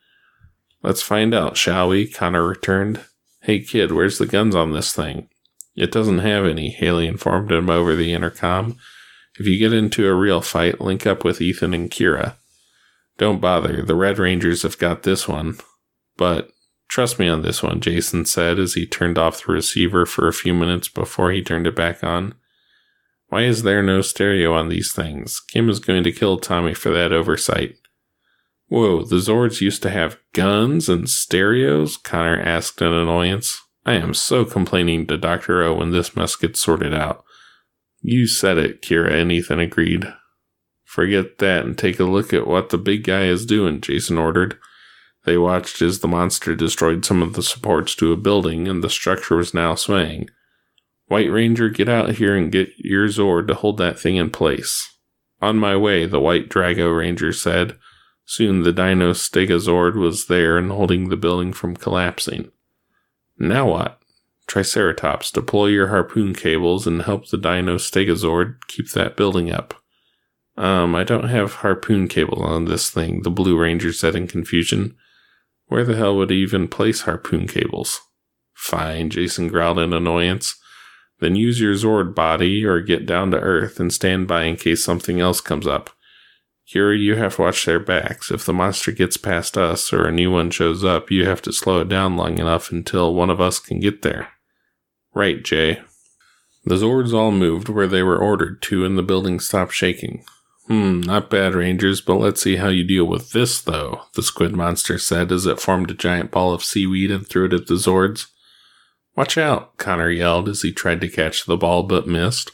Let's 0.84 1.02
find 1.02 1.34
out, 1.34 1.56
shall 1.56 1.88
we? 1.88 2.06
Connor 2.06 2.46
returned. 2.46 3.06
Hey 3.42 3.62
kid, 3.62 3.94
where's 3.94 4.18
the 4.18 4.26
guns 4.26 4.54
on 4.54 4.74
this 4.74 4.94
thing? 4.94 5.30
It 5.76 5.92
doesn't 5.92 6.20
have 6.20 6.46
any, 6.46 6.70
Haley 6.70 7.08
informed 7.08 7.52
him 7.52 7.70
over 7.70 7.96
the 7.96 8.14
intercom. 8.14 8.78
If 9.38 9.46
you 9.46 9.60
get 9.60 9.74
into 9.74 10.08
a 10.08 10.14
real 10.14 10.42
fight, 10.42 10.80
link 10.80 11.06
up 11.06 11.26
with 11.26 11.42
Ethan 11.42 11.74
and 11.74 11.92
Kira. 11.92 12.36
Don't 13.18 13.42
bother, 13.42 13.82
the 13.82 13.96
Red 13.96 14.18
Rangers 14.18 14.64
have 14.64 14.78
got 14.78 15.04
this 15.04 15.28
one. 15.28 15.58
But 16.18 16.52
trust 16.88 17.20
me 17.20 17.28
on 17.28 17.42
this 17.42 17.62
one, 17.62 17.82
Jason 17.82 18.26
said 18.26 18.58
as 18.58 18.74
he 18.74 18.86
turned 18.86 19.18
off 19.18 19.46
the 19.46 19.52
receiver 19.52 20.06
for 20.06 20.28
a 20.28 20.34
few 20.34 20.54
minutes 20.54 20.88
before 20.88 21.32
he 21.32 21.44
turned 21.44 21.68
it 21.68 21.76
back 21.76 22.04
on. 22.04 22.36
Why 23.28 23.44
is 23.44 23.64
there 23.64 23.84
no 23.84 24.02
stereo 24.02 24.54
on 24.54 24.70
these 24.70 24.94
things? 24.94 25.42
Kim 25.42 25.70
is 25.70 25.80
going 25.80 26.04
to 26.04 26.12
kill 26.12 26.38
Tommy 26.38 26.74
for 26.74 26.92
that 26.92 27.12
oversight. 27.12 27.76
Whoa, 28.68 29.04
the 29.04 29.18
Zords 29.18 29.62
used 29.62 29.84
to 29.84 29.90
have 29.90 30.20
guns 30.34 30.88
and 30.88 31.10
stereos? 31.10 31.98
Connor 31.98 32.40
asked 32.40 32.82
in 32.82 32.94
annoyance. 32.94 33.62
I 33.86 33.94
am 33.94 34.14
so 34.14 34.46
complaining 34.46 35.06
to 35.08 35.18
Dr. 35.18 35.62
O 35.62 35.76
when 35.76 35.92
this 35.92 36.16
mess 36.16 36.36
gets 36.36 36.60
sorted 36.60 36.94
out. 36.94 37.24
You 38.02 38.28
said 38.28 38.58
it, 38.58 38.82
Kira 38.82 39.12
and 39.12 39.32
Ethan 39.32 39.60
agreed. 39.60 40.12
Forget 40.84 41.38
that 41.40 41.66
and 41.66 41.78
take 41.78 42.00
a 42.00 42.06
look 42.06 42.34
at 42.34 42.48
what 42.48 42.70
the 42.70 42.78
big 42.78 43.04
guy 43.04 43.26
is 43.26 43.46
doing, 43.46 43.82
Jason 43.82 44.18
ordered. 44.18 44.58
They 45.26 45.38
watched 45.38 45.82
as 45.82 46.00
the 46.00 46.08
monster 46.08 46.56
destroyed 46.56 47.04
some 47.04 47.22
of 47.22 47.34
the 47.34 47.44
supports 47.44 47.96
to 47.96 48.12
a 48.12 48.18
building 48.18 48.68
and 48.68 48.84
the 48.84 48.90
structure 48.90 49.36
was 49.36 49.54
now 49.54 49.76
swaying. 49.76 50.30
White 51.08 51.32
Ranger, 51.32 51.70
get 51.70 51.90
out 51.90 52.12
here 52.16 52.36
and 52.36 52.52
get 52.52 52.70
your 52.78 53.08
Zord 53.08 53.48
to 53.48 53.54
hold 53.54 53.78
that 53.78 54.00
thing 54.00 54.16
in 54.16 54.32
place. 54.32 54.98
On 55.42 55.58
my 55.58 55.76
way, 55.76 56.06
the 56.06 56.20
White 56.20 56.50
Drago 56.50 56.96
Ranger 56.96 57.32
said. 57.32 57.78
Soon 58.26 58.64
the 58.64 58.74
Dino 58.74 59.14
Stegozord 59.14 59.96
was 59.96 60.26
there 60.26 60.58
and 60.58 60.72
holding 60.72 61.10
the 61.10 61.18
building 61.18 61.54
from 61.54 61.76
collapsing. 61.76 62.52
Now 63.38 63.70
what? 63.70 64.00
Triceratops, 64.48 65.32
deploy 65.32 65.68
your 65.68 65.88
harpoon 65.88 66.34
cables 66.34 66.86
and 66.86 67.02
help 67.02 67.30
the 67.30 67.38
Dino 67.38 67.78
Stegozord 67.78 68.58
keep 68.68 68.92
that 68.92 69.18
building 69.18 69.52
up. 69.52 69.74
Um, 70.58 70.96
I 70.96 71.04
don't 71.04 71.30
have 71.30 71.56
harpoon 71.56 72.08
cable 72.08 72.44
on 72.44 72.66
this 72.66 72.90
thing, 72.90 73.24
the 73.24 73.32
Blue 73.32 73.58
Ranger 73.58 73.92
said 73.92 74.16
in 74.16 74.28
confusion. 74.28 74.96
Where 75.66 75.84
the 75.84 75.96
hell 75.96 76.16
would 76.18 76.30
he 76.30 76.38
even 76.38 76.68
place 76.68 77.02
harpoon 77.02 77.48
cables? 77.48 78.00
Fine, 78.54 79.10
Jason 79.10 79.48
growled 79.48 79.80
in 79.80 79.94
annoyance. 79.94 80.56
Then 81.20 81.36
use 81.36 81.60
your 81.60 81.74
Zord 81.74 82.14
body 82.14 82.64
or 82.64 82.82
get 82.82 83.06
down 83.06 83.32
to 83.32 83.40
Earth 83.40 83.80
and 83.80 83.92
stand 83.92 84.28
by 84.28 84.44
in 84.44 84.58
case 84.58 84.84
something 84.84 85.20
else 85.20 85.42
comes 85.42 85.66
up. 85.66 85.90
Kira, 86.68 87.00
you 87.00 87.16
have 87.16 87.36
to 87.36 87.44
watch 87.44 87.66
their 87.66 87.80
backs. 87.80 88.32
If 88.32 88.46
the 88.46 88.54
monster 88.54 88.92
gets 88.92 89.18
past 89.18 89.58
us 89.58 89.94
or 89.94 90.06
a 90.06 90.12
new 90.12 90.32
one 90.32 90.50
shows 90.50 90.84
up, 90.84 91.12
you 91.12 91.26
have 91.26 91.42
to 91.44 91.54
slow 91.54 91.82
it 91.82 91.90
down 91.90 92.18
long 92.18 92.40
enough 92.40 92.72
until 92.72 93.14
one 93.14 93.30
of 93.30 93.40
us 93.40 93.60
can 93.60 93.80
get 93.80 94.02
there. 94.02 94.30
Right, 95.14 95.44
Jay. 95.44 95.82
The 96.66 96.76
Zords 96.76 97.14
all 97.14 97.32
moved 97.32 97.70
where 97.70 97.88
they 97.88 98.02
were 98.02 98.18
ordered 98.18 98.62
to 98.64 98.84
and 98.84 98.98
the 98.98 99.04
building 99.04 99.40
stopped 99.40 99.74
shaking. 99.74 100.26
Hmm, 100.68 101.02
not 101.02 101.30
bad, 101.30 101.54
Rangers, 101.54 102.02
but 102.02 102.16
let's 102.16 102.42
see 102.42 102.56
how 102.56 102.70
you 102.70 102.84
deal 102.84 103.06
with 103.06 103.32
this, 103.32 103.62
though, 103.62 104.02
the 104.16 104.24
squid 104.24 104.56
monster 104.56 104.98
said 104.98 105.32
as 105.32 105.46
it 105.46 105.60
formed 105.60 105.92
a 105.92 105.94
giant 105.94 106.32
ball 106.32 106.56
of 106.56 106.64
seaweed 106.64 107.12
and 107.12 107.28
threw 107.28 107.46
it 107.46 107.54
at 107.54 107.68
the 107.68 107.76
Zords. 107.76 108.26
Watch 109.16 109.38
out, 109.38 109.78
Connor 109.78 110.10
yelled 110.10 110.50
as 110.50 110.64
he 110.64 110.72
tried 110.72 111.02
to 111.02 111.08
catch 111.08 111.46
the 111.46 111.56
ball 111.56 111.84
but 111.84 112.08
missed. 112.08 112.52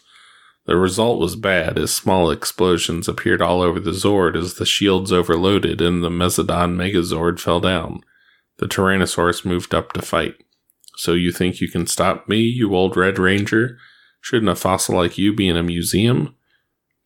The 0.72 0.78
result 0.78 1.20
was 1.20 1.36
bad, 1.36 1.78
as 1.78 1.94
small 1.94 2.32
explosions 2.32 3.10
appeared 3.10 3.42
all 3.42 3.62
over 3.62 3.78
the 3.78 3.92
Zord 3.92 4.38
as 4.38 4.54
the 4.54 4.66
shields 4.66 5.12
overloaded 5.12 5.82
and 5.82 6.02
the 6.02 6.10
Mezodon 6.10 6.78
Megazord 6.78 7.42
fell 7.42 7.60
down. 7.60 8.06
The 8.60 8.68
Tyrannosaurus 8.68 9.44
moved 9.44 9.76
up 9.76 9.92
to 9.92 10.02
fight. 10.02 10.36
So 10.96 11.12
you 11.12 11.34
think 11.34 11.60
you 11.60 11.68
can 11.68 11.88
stop 11.88 12.30
me, 12.30 12.38
you 12.38 12.74
old 12.74 12.96
Red 12.96 13.20
Ranger? 13.20 13.80
Shouldn't 14.22 14.50
a 14.50 14.56
fossil 14.56 14.96
like 14.96 15.18
you 15.18 15.36
be 15.36 15.50
in 15.50 15.58
a 15.58 15.62
museum? 15.62 16.36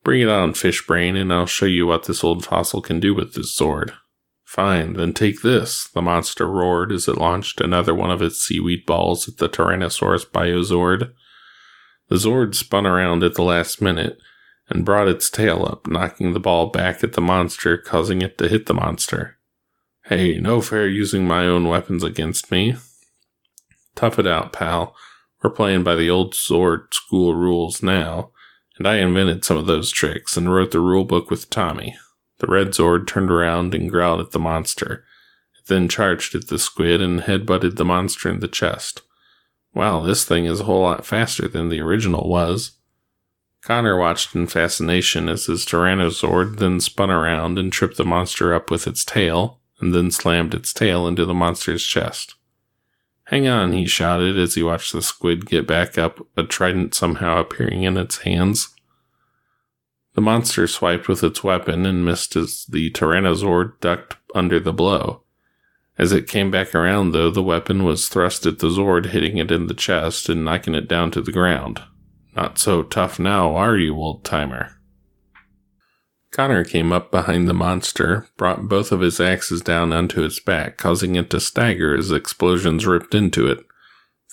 Bring 0.03 0.21
it 0.21 0.29
on, 0.29 0.53
Fishbrain, 0.53 1.19
and 1.19 1.33
I'll 1.33 1.47
show 1.47 1.65
you 1.65 1.87
what 1.87 2.03
this 2.03 2.23
old 2.23 2.45
fossil 2.45 2.83
can 2.83 2.99
do 2.99 3.15
with 3.15 3.33
this 3.33 3.59
Zord. 3.59 3.93
Fine, 4.43 4.93
then 4.93 5.11
take 5.11 5.41
this, 5.41 5.87
the 5.87 6.03
monster 6.03 6.47
roared 6.47 6.91
as 6.91 7.07
it 7.07 7.17
launched 7.17 7.59
another 7.59 7.95
one 7.95 8.11
of 8.11 8.21
its 8.21 8.37
seaweed 8.45 8.85
balls 8.85 9.27
at 9.27 9.37
the 9.37 9.49
Tyrannosaurus 9.49 10.27
Biozord. 10.27 11.13
The 12.07 12.15
Zord 12.15 12.53
spun 12.55 12.85
around 12.85 13.23
at 13.23 13.33
the 13.33 13.43
last 13.43 13.81
minute 13.81 14.19
and 14.69 14.85
brought 14.85 15.07
its 15.07 15.29
tail 15.29 15.65
up, 15.65 15.87
knocking 15.87 16.33
the 16.33 16.39
ball 16.39 16.67
back 16.67 17.03
at 17.03 17.13
the 17.13 17.21
monster, 17.21 17.77
causing 17.77 18.21
it 18.21 18.37
to 18.37 18.47
hit 18.47 18.65
the 18.65 18.73
monster. 18.73 19.37
Hey, 20.05 20.37
no 20.39 20.61
fair 20.61 20.87
using 20.87 21.27
my 21.27 21.45
own 21.45 21.67
weapons 21.67 22.03
against 22.03 22.51
me. 22.51 22.75
Tough 23.95 24.19
it 24.19 24.27
out, 24.27 24.53
pal. 24.53 24.95
We're 25.41 25.49
playing 25.49 25.83
by 25.83 25.95
the 25.95 26.09
old 26.09 26.33
Zord 26.33 26.93
school 26.93 27.35
rules 27.35 27.81
now, 27.81 28.31
and 28.77 28.87
I 28.87 28.97
invented 28.97 29.45
some 29.45 29.57
of 29.57 29.65
those 29.65 29.91
tricks 29.91 30.37
and 30.37 30.53
wrote 30.53 30.71
the 30.71 30.79
rule 30.79 31.05
book 31.05 31.31
with 31.31 31.49
Tommy. 31.49 31.95
The 32.39 32.47
red 32.47 32.69
Zord 32.69 33.07
turned 33.07 33.31
around 33.31 33.73
and 33.73 33.89
growled 33.89 34.19
at 34.19 34.31
the 34.31 34.39
monster. 34.39 35.05
It 35.57 35.67
then 35.67 35.87
charged 35.87 36.35
at 36.35 36.47
the 36.47 36.59
squid 36.59 37.01
and 37.01 37.21
headbutted 37.21 37.77
the 37.77 37.85
monster 37.85 38.29
in 38.29 38.41
the 38.41 38.47
chest. 38.47 39.01
Wow, 39.75 39.99
this 39.99 40.23
thing 40.23 40.45
is 40.45 40.61
a 40.61 40.63
whole 40.63 40.81
lot 40.81 41.05
faster 41.05 41.49
than 41.49 41.67
the 41.67 41.81
original 41.81 42.29
was. 42.29 42.71
Connor 43.61 43.97
watched 43.97 44.33
in 44.33 44.47
fascination 44.47 45.27
as 45.27 45.47
his 45.47 45.65
Tyrannosaur 45.65 46.57
then 46.57 46.79
spun 46.79 47.11
around 47.11 47.59
and 47.59 47.73
tripped 47.73 47.97
the 47.97 48.05
monster 48.05 48.53
up 48.53 48.71
with 48.71 48.87
its 48.87 49.03
tail, 49.03 49.59
and 49.81 49.93
then 49.93 50.11
slammed 50.11 50.53
its 50.53 50.71
tail 50.71 51.07
into 51.07 51.25
the 51.25 51.33
monster's 51.33 51.83
chest. 51.83 52.35
Hang 53.25 53.47
on, 53.47 53.73
he 53.73 53.85
shouted 53.85 54.39
as 54.39 54.53
he 54.53 54.63
watched 54.63 54.93
the 54.93 55.01
squid 55.01 55.45
get 55.47 55.67
back 55.67 55.97
up, 55.97 56.25
a 56.37 56.43
trident 56.43 56.93
somehow 56.93 57.39
appearing 57.39 57.83
in 57.83 57.97
its 57.97 58.19
hands. 58.19 58.73
The 60.13 60.21
monster 60.21 60.67
swiped 60.67 61.09
with 61.09 61.21
its 61.21 61.43
weapon 61.43 61.85
and 61.85 62.05
missed 62.05 62.37
as 62.37 62.65
the 62.69 62.91
Tyrannosaur 62.91 63.77
ducked 63.81 64.15
under 64.33 64.59
the 64.61 64.71
blow. 64.71 65.24
As 65.97 66.11
it 66.11 66.27
came 66.27 66.51
back 66.51 66.75
around, 66.75 67.11
though, 67.11 67.29
the 67.29 67.43
weapon 67.43 67.83
was 67.83 68.09
thrust 68.09 68.45
at 68.45 68.59
the 68.59 68.67
Zord, 68.67 69.07
hitting 69.07 69.37
it 69.37 69.51
in 69.51 69.67
the 69.67 69.73
chest 69.73 70.27
and 70.27 70.43
knocking 70.43 70.75
it 70.75 70.89
down 70.89 71.11
to 71.11 71.21
the 71.21 71.31
ground. 71.31 71.81
Not 72.35 72.57
so 72.57 72.83
tough 72.83 73.17
now, 73.17 73.55
are 73.55 73.77
you, 73.77 73.95
old 73.95 74.25
timer? 74.25 74.71
Connor 76.31 76.65
came 76.65 76.91
up 76.91 77.11
behind 77.11 77.47
the 77.47 77.53
monster, 77.53 78.27
brought 78.35 78.67
both 78.67 78.91
of 78.91 78.99
his 78.99 79.21
axes 79.21 79.61
down 79.61 79.93
onto 79.93 80.21
its 80.21 80.37
back, 80.41 80.75
causing 80.75 81.15
it 81.15 81.29
to 81.29 81.39
stagger 81.39 81.95
as 81.95 82.11
explosions 82.11 82.85
ripped 82.85 83.15
into 83.15 83.47
it. 83.47 83.65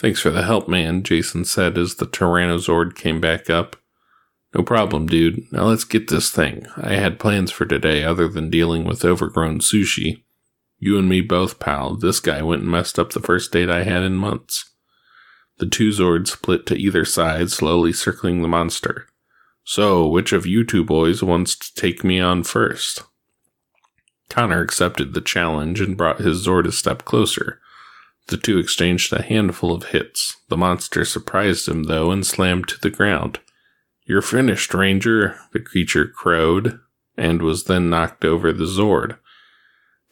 Thanks 0.00 0.18
for 0.18 0.30
the 0.30 0.42
help, 0.42 0.66
man, 0.66 1.04
Jason 1.04 1.44
said 1.44 1.78
as 1.78 1.94
the 1.94 2.06
Tyrannosaur 2.06 2.92
came 2.92 3.20
back 3.20 3.48
up. 3.48 3.76
No 4.52 4.64
problem, 4.64 5.06
dude. 5.06 5.44
Now 5.52 5.66
let's 5.66 5.84
get 5.84 6.08
this 6.08 6.28
thing. 6.28 6.66
I 6.76 6.94
had 6.94 7.20
plans 7.20 7.52
for 7.52 7.66
today 7.66 8.02
other 8.02 8.26
than 8.26 8.50
dealing 8.50 8.84
with 8.84 9.04
overgrown 9.04 9.60
sushi. 9.60 10.24
You 10.84 10.98
and 10.98 11.08
me 11.08 11.20
both, 11.20 11.60
pal. 11.60 11.94
This 11.94 12.18
guy 12.18 12.42
went 12.42 12.62
and 12.62 12.70
messed 12.72 12.98
up 12.98 13.12
the 13.12 13.20
first 13.20 13.52
date 13.52 13.70
I 13.70 13.84
had 13.84 14.02
in 14.02 14.16
months. 14.16 14.68
The 15.58 15.66
two 15.66 15.90
Zords 15.90 16.30
split 16.30 16.66
to 16.66 16.74
either 16.74 17.04
side, 17.04 17.52
slowly 17.52 17.92
circling 17.92 18.42
the 18.42 18.48
monster. 18.48 19.06
So, 19.62 20.08
which 20.08 20.32
of 20.32 20.44
you 20.44 20.64
two 20.64 20.82
boys 20.82 21.22
wants 21.22 21.54
to 21.54 21.72
take 21.80 22.02
me 22.02 22.18
on 22.18 22.42
first? 22.42 23.04
Connor 24.28 24.60
accepted 24.60 25.14
the 25.14 25.20
challenge 25.20 25.80
and 25.80 25.96
brought 25.96 26.18
his 26.18 26.44
Zord 26.44 26.66
a 26.66 26.72
step 26.72 27.04
closer. 27.04 27.60
The 28.26 28.36
two 28.36 28.58
exchanged 28.58 29.12
a 29.12 29.22
handful 29.22 29.72
of 29.72 29.90
hits. 29.90 30.36
The 30.48 30.56
monster 30.56 31.04
surprised 31.04 31.68
him, 31.68 31.84
though, 31.84 32.10
and 32.10 32.26
slammed 32.26 32.66
to 32.66 32.80
the 32.80 32.90
ground. 32.90 33.38
You're 34.04 34.20
finished, 34.20 34.74
Ranger, 34.74 35.38
the 35.52 35.60
creature 35.60 36.08
crowed, 36.08 36.80
and 37.16 37.40
was 37.40 37.64
then 37.64 37.88
knocked 37.88 38.24
over 38.24 38.52
the 38.52 38.64
Zord. 38.64 39.18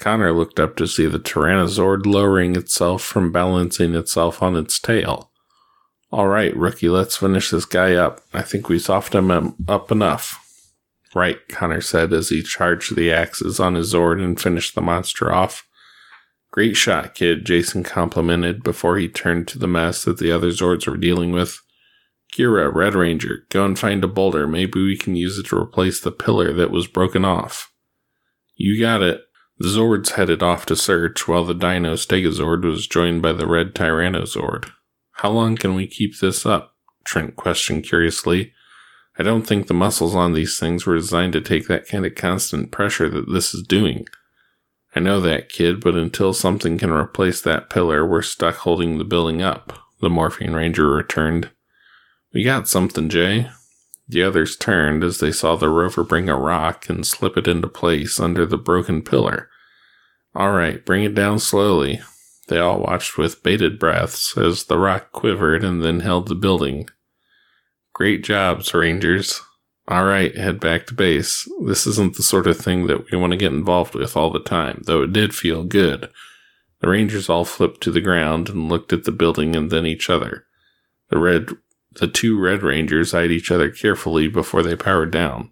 Connor 0.01 0.33
looked 0.33 0.59
up 0.59 0.77
to 0.77 0.87
see 0.87 1.05
the 1.05 1.19
Tyrannosaur 1.19 2.07
lowering 2.07 2.57
itself 2.57 3.03
from 3.03 3.31
balancing 3.31 3.95
itself 3.95 4.43
on 4.43 4.57
its 4.57 4.79
tail. 4.81 5.31
All 6.11 6.27
right, 6.27 6.57
rookie, 6.57 6.89
let's 6.89 7.19
finish 7.19 7.51
this 7.51 7.67
guy 7.67 7.95
up. 7.95 8.23
I 8.33 8.41
think 8.41 8.69
we 8.69 8.79
softened 8.79 9.31
him 9.31 9.55
up 9.69 9.93
enough. 9.93 10.39
Right, 11.15 11.37
Connor 11.49 11.83
said 11.83 12.15
as 12.15 12.31
he 12.31 12.43
charged 12.43 12.97
the 12.97 13.13
axes 13.13 13.61
on 13.61 13.75
his 13.75 13.93
Zord 13.93 14.25
and 14.25 14.41
finished 14.41 14.75
the 14.75 14.81
monster 14.81 15.33
off. 15.33 15.69
Great 16.51 16.77
shot, 16.77 17.15
kid, 17.15 17.45
Jason 17.45 17.83
complimented 17.83 18.63
before 18.63 18.97
he 18.97 19.07
turned 19.07 19.49
to 19.49 19.59
the 19.59 19.69
mess 19.69 20.05
that 20.05 20.19
the 20.19 20.33
other 20.33 20.49
Zords 20.49 20.87
were 20.87 20.97
dealing 20.97 21.31
with. 21.31 21.61
Kira, 22.35 22.75
Red 22.75 22.95
Ranger, 22.95 23.45
go 23.51 23.67
and 23.67 23.79
find 23.79 24.03
a 24.03 24.09
boulder. 24.09 24.47
Maybe 24.47 24.83
we 24.83 24.97
can 24.97 25.15
use 25.15 25.39
it 25.39 25.47
to 25.47 25.59
replace 25.59 26.01
the 26.01 26.11
pillar 26.11 26.55
that 26.55 26.71
was 26.71 26.87
broken 26.87 27.25
off. 27.25 27.71
You 28.57 28.81
got 28.81 29.03
it. 29.03 29.21
The 29.61 29.69
Zords 29.69 30.13
headed 30.13 30.43
off 30.43 30.65
to 30.67 30.75
search 30.75 31.29
while 31.29 31.45
the 31.45 31.53
Dino 31.53 31.93
Stegozord 31.93 32.65
was 32.65 32.87
joined 32.87 33.21
by 33.21 33.35
the 33.35 33.47
Red 33.47 33.75
Tyrannosaur. 33.75 34.67
How 35.17 35.29
long 35.29 35.55
can 35.55 35.75
we 35.75 35.87
keep 35.87 36.19
this 36.19 36.47
up? 36.47 36.77
Trent 37.05 37.37
questioned 37.37 37.85
curiously. 37.85 38.55
I 39.19 39.23
don't 39.23 39.47
think 39.47 39.67
the 39.67 39.75
muscles 39.75 40.15
on 40.15 40.33
these 40.33 40.59
things 40.59 40.87
were 40.87 40.97
designed 40.97 41.35
to 41.35 41.43
take 41.43 41.69
that 41.69 41.87
kind 41.87 42.07
of 42.07 42.15
constant 42.15 42.71
pressure 42.71 43.11
that 43.11 43.31
this 43.31 43.53
is 43.53 43.63
doing. 43.63 44.07
I 44.97 45.01
know 45.01 45.21
that, 45.21 45.51
kid, 45.51 45.83
but 45.83 45.95
until 45.95 46.33
something 46.33 46.79
can 46.79 46.91
replace 46.91 47.43
that 47.43 47.69
pillar, 47.69 48.07
we're 48.07 48.23
stuck 48.23 48.57
holding 48.57 48.97
the 48.97 49.05
building 49.05 49.43
up, 49.43 49.79
the 50.01 50.09
Morphin 50.09 50.55
Ranger 50.55 50.89
returned. 50.89 51.51
We 52.33 52.45
got 52.45 52.67
something, 52.67 53.11
Jay. 53.11 53.51
The 54.09 54.23
others 54.23 54.57
turned 54.57 55.05
as 55.05 55.21
they 55.21 55.31
saw 55.31 55.55
the 55.55 55.69
rover 55.69 56.03
bring 56.03 56.31
a 56.31 56.37
rock 56.37 56.89
and 56.89 57.07
slip 57.07 57.37
it 57.37 57.47
into 57.47 57.69
place 57.69 58.19
under 58.19 58.47
the 58.47 58.57
broken 58.57 59.03
pillar. 59.03 59.50
All 60.35 60.53
right, 60.53 60.85
bring 60.85 61.05
it 61.05 61.15
down 61.15 61.39
slowly. 61.39 62.01
They 62.49 62.59
all 62.59 62.81
watched 62.81 63.19
with 63.19 63.43
bated 63.43 63.79
breaths 63.79 64.37
as 64.37 64.65
the 64.65 64.79
rock 64.79 65.13
quivered 65.13 65.65
and 65.65 65.83
then 65.83 66.01
held 66.01 66.29
the 66.29 66.35
building. 66.35 66.89
Great 67.95 68.25
jobs, 68.25 68.73
Rangers. 68.75 69.41
All 69.89 70.05
right, 70.05 70.37
head 70.37 70.61
back 70.61 70.87
to 70.87 70.95
base. 70.95 71.49
This 71.65 71.87
isn't 71.87 72.17
the 72.17 72.23
sort 72.23 72.47
of 72.47 72.57
thing 72.57 72.87
that 72.87 73.11
we 73.11 73.19
want 73.19 73.33
to 73.33 73.37
get 73.37 73.53
involved 73.53 73.95
with 73.95 74.17
all 74.17 74.31
the 74.31 74.41
time, 74.41 74.83
though 74.87 75.03
it 75.03 75.13
did 75.13 75.35
feel 75.35 75.65
good. 75.65 76.11
The 76.81 76.89
Rangers 76.89 77.29
all 77.29 77.45
flipped 77.45 77.81
to 77.83 77.91
the 77.91 78.01
ground 78.01 78.49
and 78.49 78.69
looked 78.69 78.93
at 78.93 79.05
the 79.05 79.13
building 79.13 79.55
and 79.55 79.71
then 79.71 79.87
each 79.87 80.09
other. 80.09 80.47
The 81.09 81.19
red 81.19 81.51
the 81.93 82.07
two 82.07 82.39
Red 82.39 82.63
Rangers 82.63 83.13
eyed 83.13 83.33
each 83.33 83.51
other 83.51 83.69
carefully 83.69 84.29
before 84.29 84.63
they 84.63 84.77
powered 84.77 85.11
down. 85.11 85.51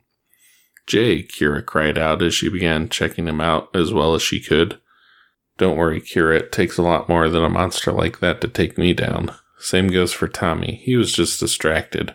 Jay, 0.88 1.22
Kira 1.22 1.64
cried 1.64 1.98
out 1.98 2.22
as 2.22 2.34
she 2.34 2.48
began 2.48 2.88
checking 2.88 3.28
him 3.28 3.42
out 3.42 3.68
as 3.76 3.92
well 3.92 4.14
as 4.14 4.22
she 4.22 4.40
could. 4.40 4.80
Don't 5.58 5.76
worry, 5.76 6.00
Kira, 6.00 6.38
it 6.38 6.50
takes 6.50 6.78
a 6.78 6.82
lot 6.82 7.10
more 7.10 7.28
than 7.28 7.44
a 7.44 7.50
monster 7.50 7.92
like 7.92 8.20
that 8.20 8.40
to 8.40 8.48
take 8.48 8.78
me 8.78 8.94
down. 8.94 9.34
Same 9.58 9.88
goes 9.88 10.14
for 10.14 10.28
Tommy. 10.28 10.80
He 10.82 10.96
was 10.96 11.12
just 11.12 11.38
distracted. 11.40 12.14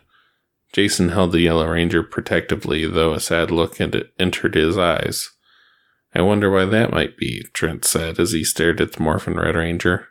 Jason 0.71 1.09
held 1.09 1.33
the 1.33 1.41
Yellow 1.41 1.67
Ranger 1.67 2.01
protectively, 2.01 2.87
though 2.87 3.13
a 3.13 3.19
sad 3.19 3.51
look 3.51 3.79
entered 3.79 4.55
his 4.55 4.75
eyes. 4.75 5.29
I 6.15 6.21
wonder 6.21 6.49
why 6.49 6.65
that 6.65 6.91
might 6.91 7.15
be, 7.15 7.43
Trent 7.53 7.85
said 7.85 8.19
as 8.19 8.31
he 8.31 8.43
stared 8.43 8.81
at 8.81 8.93
the 8.93 9.03
Morphin 9.03 9.35
Red 9.35 9.55
Ranger. 9.55 10.07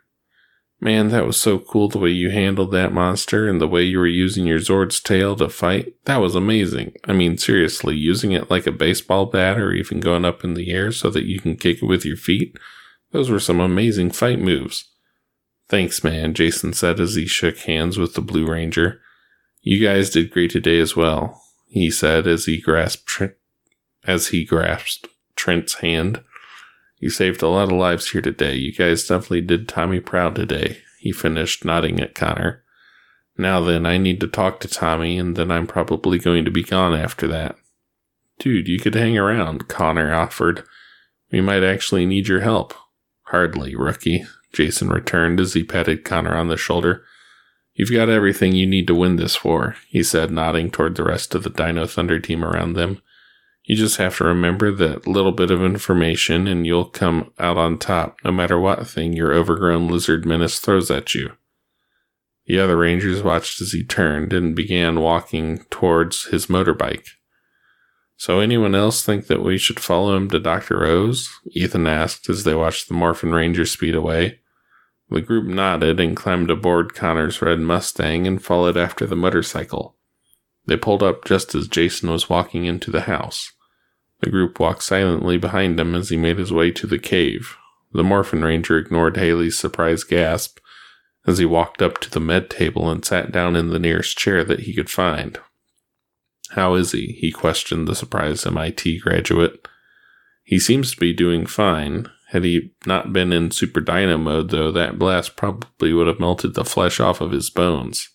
Man, 0.83 1.07
that 1.11 1.25
was 1.25 1.37
so 1.37 1.59
cool 1.59 1.87
the 1.87 1.97
way 1.97 2.09
you 2.09 2.29
handled 2.29 2.71
that 2.71 2.91
monster 2.91 3.47
and 3.47 3.61
the 3.61 3.69
way 3.69 3.83
you 3.83 3.99
were 3.99 4.05
using 4.05 4.45
your 4.45 4.59
Zord's 4.59 4.99
tail 4.99 5.33
to 5.37 5.47
fight. 5.47 5.93
That 6.03 6.17
was 6.17 6.35
amazing. 6.35 6.95
I 7.05 7.13
mean, 7.13 7.37
seriously, 7.37 7.95
using 7.95 8.33
it 8.33 8.51
like 8.51 8.67
a 8.67 8.71
baseball 8.73 9.27
bat 9.27 9.57
or 9.57 9.71
even 9.71 10.01
going 10.01 10.25
up 10.25 10.43
in 10.43 10.55
the 10.55 10.71
air 10.71 10.91
so 10.91 11.09
that 11.11 11.23
you 11.23 11.39
can 11.39 11.55
kick 11.55 11.81
it 11.81 11.85
with 11.85 12.03
your 12.03 12.17
feet. 12.17 12.57
Those 13.13 13.29
were 13.29 13.39
some 13.39 13.61
amazing 13.61 14.11
fight 14.11 14.39
moves. 14.39 14.91
Thanks, 15.69 16.03
man, 16.03 16.33
Jason 16.33 16.73
said 16.73 16.99
as 16.99 17.15
he 17.15 17.27
shook 17.27 17.59
hands 17.59 17.97
with 17.97 18.15
the 18.15 18.21
Blue 18.21 18.45
Ranger. 18.45 18.99
You 19.61 19.81
guys 19.81 20.09
did 20.09 20.31
great 20.31 20.51
today 20.51 20.81
as 20.81 20.97
well, 20.97 21.41
he 21.69 21.89
said 21.91 22.27
as 22.27 22.43
he 22.43 22.59
grasped 22.59 23.21
as 24.05 24.27
he 24.27 24.43
grasped 24.43 25.07
Trent's 25.37 25.75
hand. 25.75 26.25
You 27.03 27.09
saved 27.09 27.41
a 27.41 27.49
lot 27.49 27.63
of 27.63 27.77
lives 27.77 28.11
here 28.11 28.21
today. 28.21 28.55
You 28.55 28.71
guys 28.71 29.05
definitely 29.05 29.41
did 29.41 29.67
Tommy 29.67 29.99
proud 29.99 30.35
today, 30.35 30.77
he 30.99 31.11
finished, 31.11 31.65
nodding 31.65 31.99
at 31.99 32.15
Connor. 32.15 32.63
Now 33.37 33.59
then, 33.59 33.85
I 33.85 33.97
need 33.97 34.21
to 34.21 34.27
talk 34.27 34.61
to 34.61 34.69
Tommy, 34.69 35.19
and 35.19 35.35
then 35.35 35.51
I'm 35.51 35.67
probably 35.67 36.17
going 36.17 36.45
to 36.45 36.49
be 36.49 36.63
gone 36.63 36.93
after 36.93 37.27
that. 37.27 37.57
Dude, 38.39 38.69
you 38.69 38.79
could 38.79 38.95
hang 38.95 39.17
around, 39.17 39.67
Connor 39.67 40.13
offered. 40.13 40.63
We 41.29 41.41
might 41.41 41.61
actually 41.61 42.05
need 42.05 42.29
your 42.29 42.39
help. 42.39 42.73
Hardly, 43.23 43.75
rookie, 43.75 44.23
Jason 44.53 44.87
returned 44.87 45.41
as 45.41 45.55
he 45.55 45.63
patted 45.65 46.05
Connor 46.05 46.37
on 46.37 46.47
the 46.47 46.55
shoulder. 46.55 47.03
You've 47.73 47.91
got 47.91 48.07
everything 48.07 48.53
you 48.53 48.65
need 48.65 48.87
to 48.87 48.95
win 48.95 49.17
this 49.17 49.43
war, 49.43 49.75
he 49.89 50.03
said, 50.03 50.31
nodding 50.31 50.71
toward 50.71 50.95
the 50.95 51.03
rest 51.03 51.35
of 51.35 51.43
the 51.43 51.49
Dino 51.49 51.85
Thunder 51.85 52.21
team 52.21 52.45
around 52.45 52.77
them. 52.77 53.01
You 53.65 53.77
just 53.77 53.97
have 53.97 54.17
to 54.17 54.25
remember 54.25 54.71
that 54.71 55.07
little 55.07 55.31
bit 55.31 55.49
of 55.49 55.63
information 55.63 56.47
and 56.47 56.65
you'll 56.65 56.85
come 56.85 57.31
out 57.39 57.57
on 57.57 57.77
top 57.77 58.17
no 58.23 58.31
matter 58.31 58.59
what 58.59 58.85
thing 58.87 59.13
your 59.13 59.33
overgrown 59.33 59.87
lizard 59.87 60.25
menace 60.25 60.59
throws 60.59 60.91
at 60.91 61.15
you. 61.15 61.31
The 62.45 62.59
other 62.59 62.75
rangers 62.75 63.23
watched 63.23 63.61
as 63.61 63.71
he 63.71 63.85
turned 63.85 64.33
and 64.33 64.53
began 64.53 64.99
walking 64.99 65.59
towards 65.69 66.25
his 66.25 66.47
motorbike. 66.47 67.07
So, 68.17 68.39
anyone 68.39 68.75
else 68.75 69.03
think 69.03 69.27
that 69.27 69.43
we 69.43 69.57
should 69.57 69.79
follow 69.79 70.15
him 70.15 70.29
to 70.29 70.39
Dr. 70.39 70.85
O's? 70.85 71.29
Ethan 71.51 71.87
asked 71.87 72.29
as 72.29 72.43
they 72.43 72.53
watched 72.53 72.87
the 72.87 72.93
Morphin 72.93 73.33
Ranger 73.33 73.65
speed 73.65 73.95
away. 73.95 74.39
The 75.09 75.21
group 75.21 75.45
nodded 75.45 75.99
and 75.99 76.15
climbed 76.15 76.49
aboard 76.51 76.93
Connor's 76.93 77.41
red 77.41 77.59
Mustang 77.59 78.27
and 78.27 78.43
followed 78.43 78.77
after 78.77 79.05
the 79.05 79.15
motorcycle. 79.15 79.95
They 80.65 80.77
pulled 80.77 81.03
up 81.03 81.25
just 81.25 81.55
as 81.55 81.67
Jason 81.67 82.09
was 82.09 82.29
walking 82.29 82.65
into 82.65 82.91
the 82.91 83.01
house. 83.01 83.52
The 84.23 84.29
group 84.29 84.57
walked 84.57 84.83
silently 84.83 85.37
behind 85.37 85.77
him 85.77 85.93
as 85.93 86.07
he 86.07 86.15
made 86.15 86.37
his 86.37 86.53
way 86.53 86.71
to 86.71 86.87
the 86.87 86.97
cave. 86.97 87.57
The 87.91 88.05
Morphin 88.05 88.41
Ranger 88.41 88.77
ignored 88.77 89.17
Haley's 89.17 89.59
surprised 89.59 90.07
gasp 90.07 90.59
as 91.27 91.39
he 91.39 91.45
walked 91.45 91.81
up 91.81 91.99
to 91.99 92.09
the 92.09 92.21
med 92.21 92.49
table 92.49 92.89
and 92.89 93.03
sat 93.03 93.33
down 93.33 93.57
in 93.57 93.69
the 93.69 93.79
nearest 93.79 94.17
chair 94.17 94.45
that 94.45 94.61
he 94.61 94.73
could 94.73 94.89
find. 94.89 95.39
How 96.51 96.75
is 96.75 96.93
he? 96.93 97.17
he 97.19 97.33
questioned 97.33 97.85
the 97.85 97.95
surprised 97.95 98.47
MIT 98.47 98.99
graduate. 98.99 99.67
He 100.45 100.57
seems 100.57 100.91
to 100.91 100.99
be 100.99 101.11
doing 101.11 101.45
fine. 101.45 102.09
Had 102.29 102.45
he 102.45 102.71
not 102.85 103.11
been 103.11 103.33
in 103.33 103.51
super 103.51 103.81
dino 103.81 104.17
mode, 104.17 104.51
though, 104.51 104.71
that 104.71 104.97
blast 104.97 105.35
probably 105.35 105.91
would 105.91 106.07
have 106.07 106.19
melted 106.21 106.53
the 106.53 106.63
flesh 106.63 107.01
off 107.01 107.19
of 107.19 107.31
his 107.31 107.49
bones. 107.49 108.09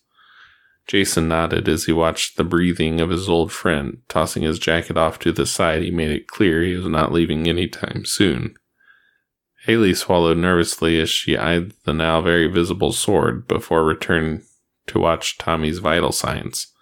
Jason 0.89 1.27
nodded 1.27 1.69
as 1.69 1.85
he 1.85 1.91
watched 1.91 2.35
the 2.35 2.43
breathing 2.43 2.99
of 2.99 3.11
his 3.11 3.29
old 3.29 3.51
friend. 3.51 4.01
Tossing 4.07 4.41
his 4.41 4.57
jacket 4.57 4.97
off 4.97 5.19
to 5.19 5.31
the 5.31 5.45
side, 5.45 5.83
he 5.83 5.91
made 5.91 6.09
it 6.09 6.27
clear 6.27 6.63
he 6.63 6.73
was 6.73 6.87
not 6.87 7.11
leaving 7.11 7.47
any 7.47 7.67
time 7.67 8.05
soon. 8.05 8.55
Haley 9.65 9.93
swallowed 9.93 10.39
nervously 10.39 10.99
as 10.99 11.07
she 11.07 11.37
eyed 11.37 11.73
the 11.83 11.93
now 11.93 12.21
very 12.21 12.47
visible 12.47 12.91
sword 12.91 13.47
before 13.47 13.85
returning 13.85 14.41
to 14.87 14.97
watch 14.97 15.37
Tommy's 15.37 15.77
vital 15.77 16.11
signs. 16.11 16.73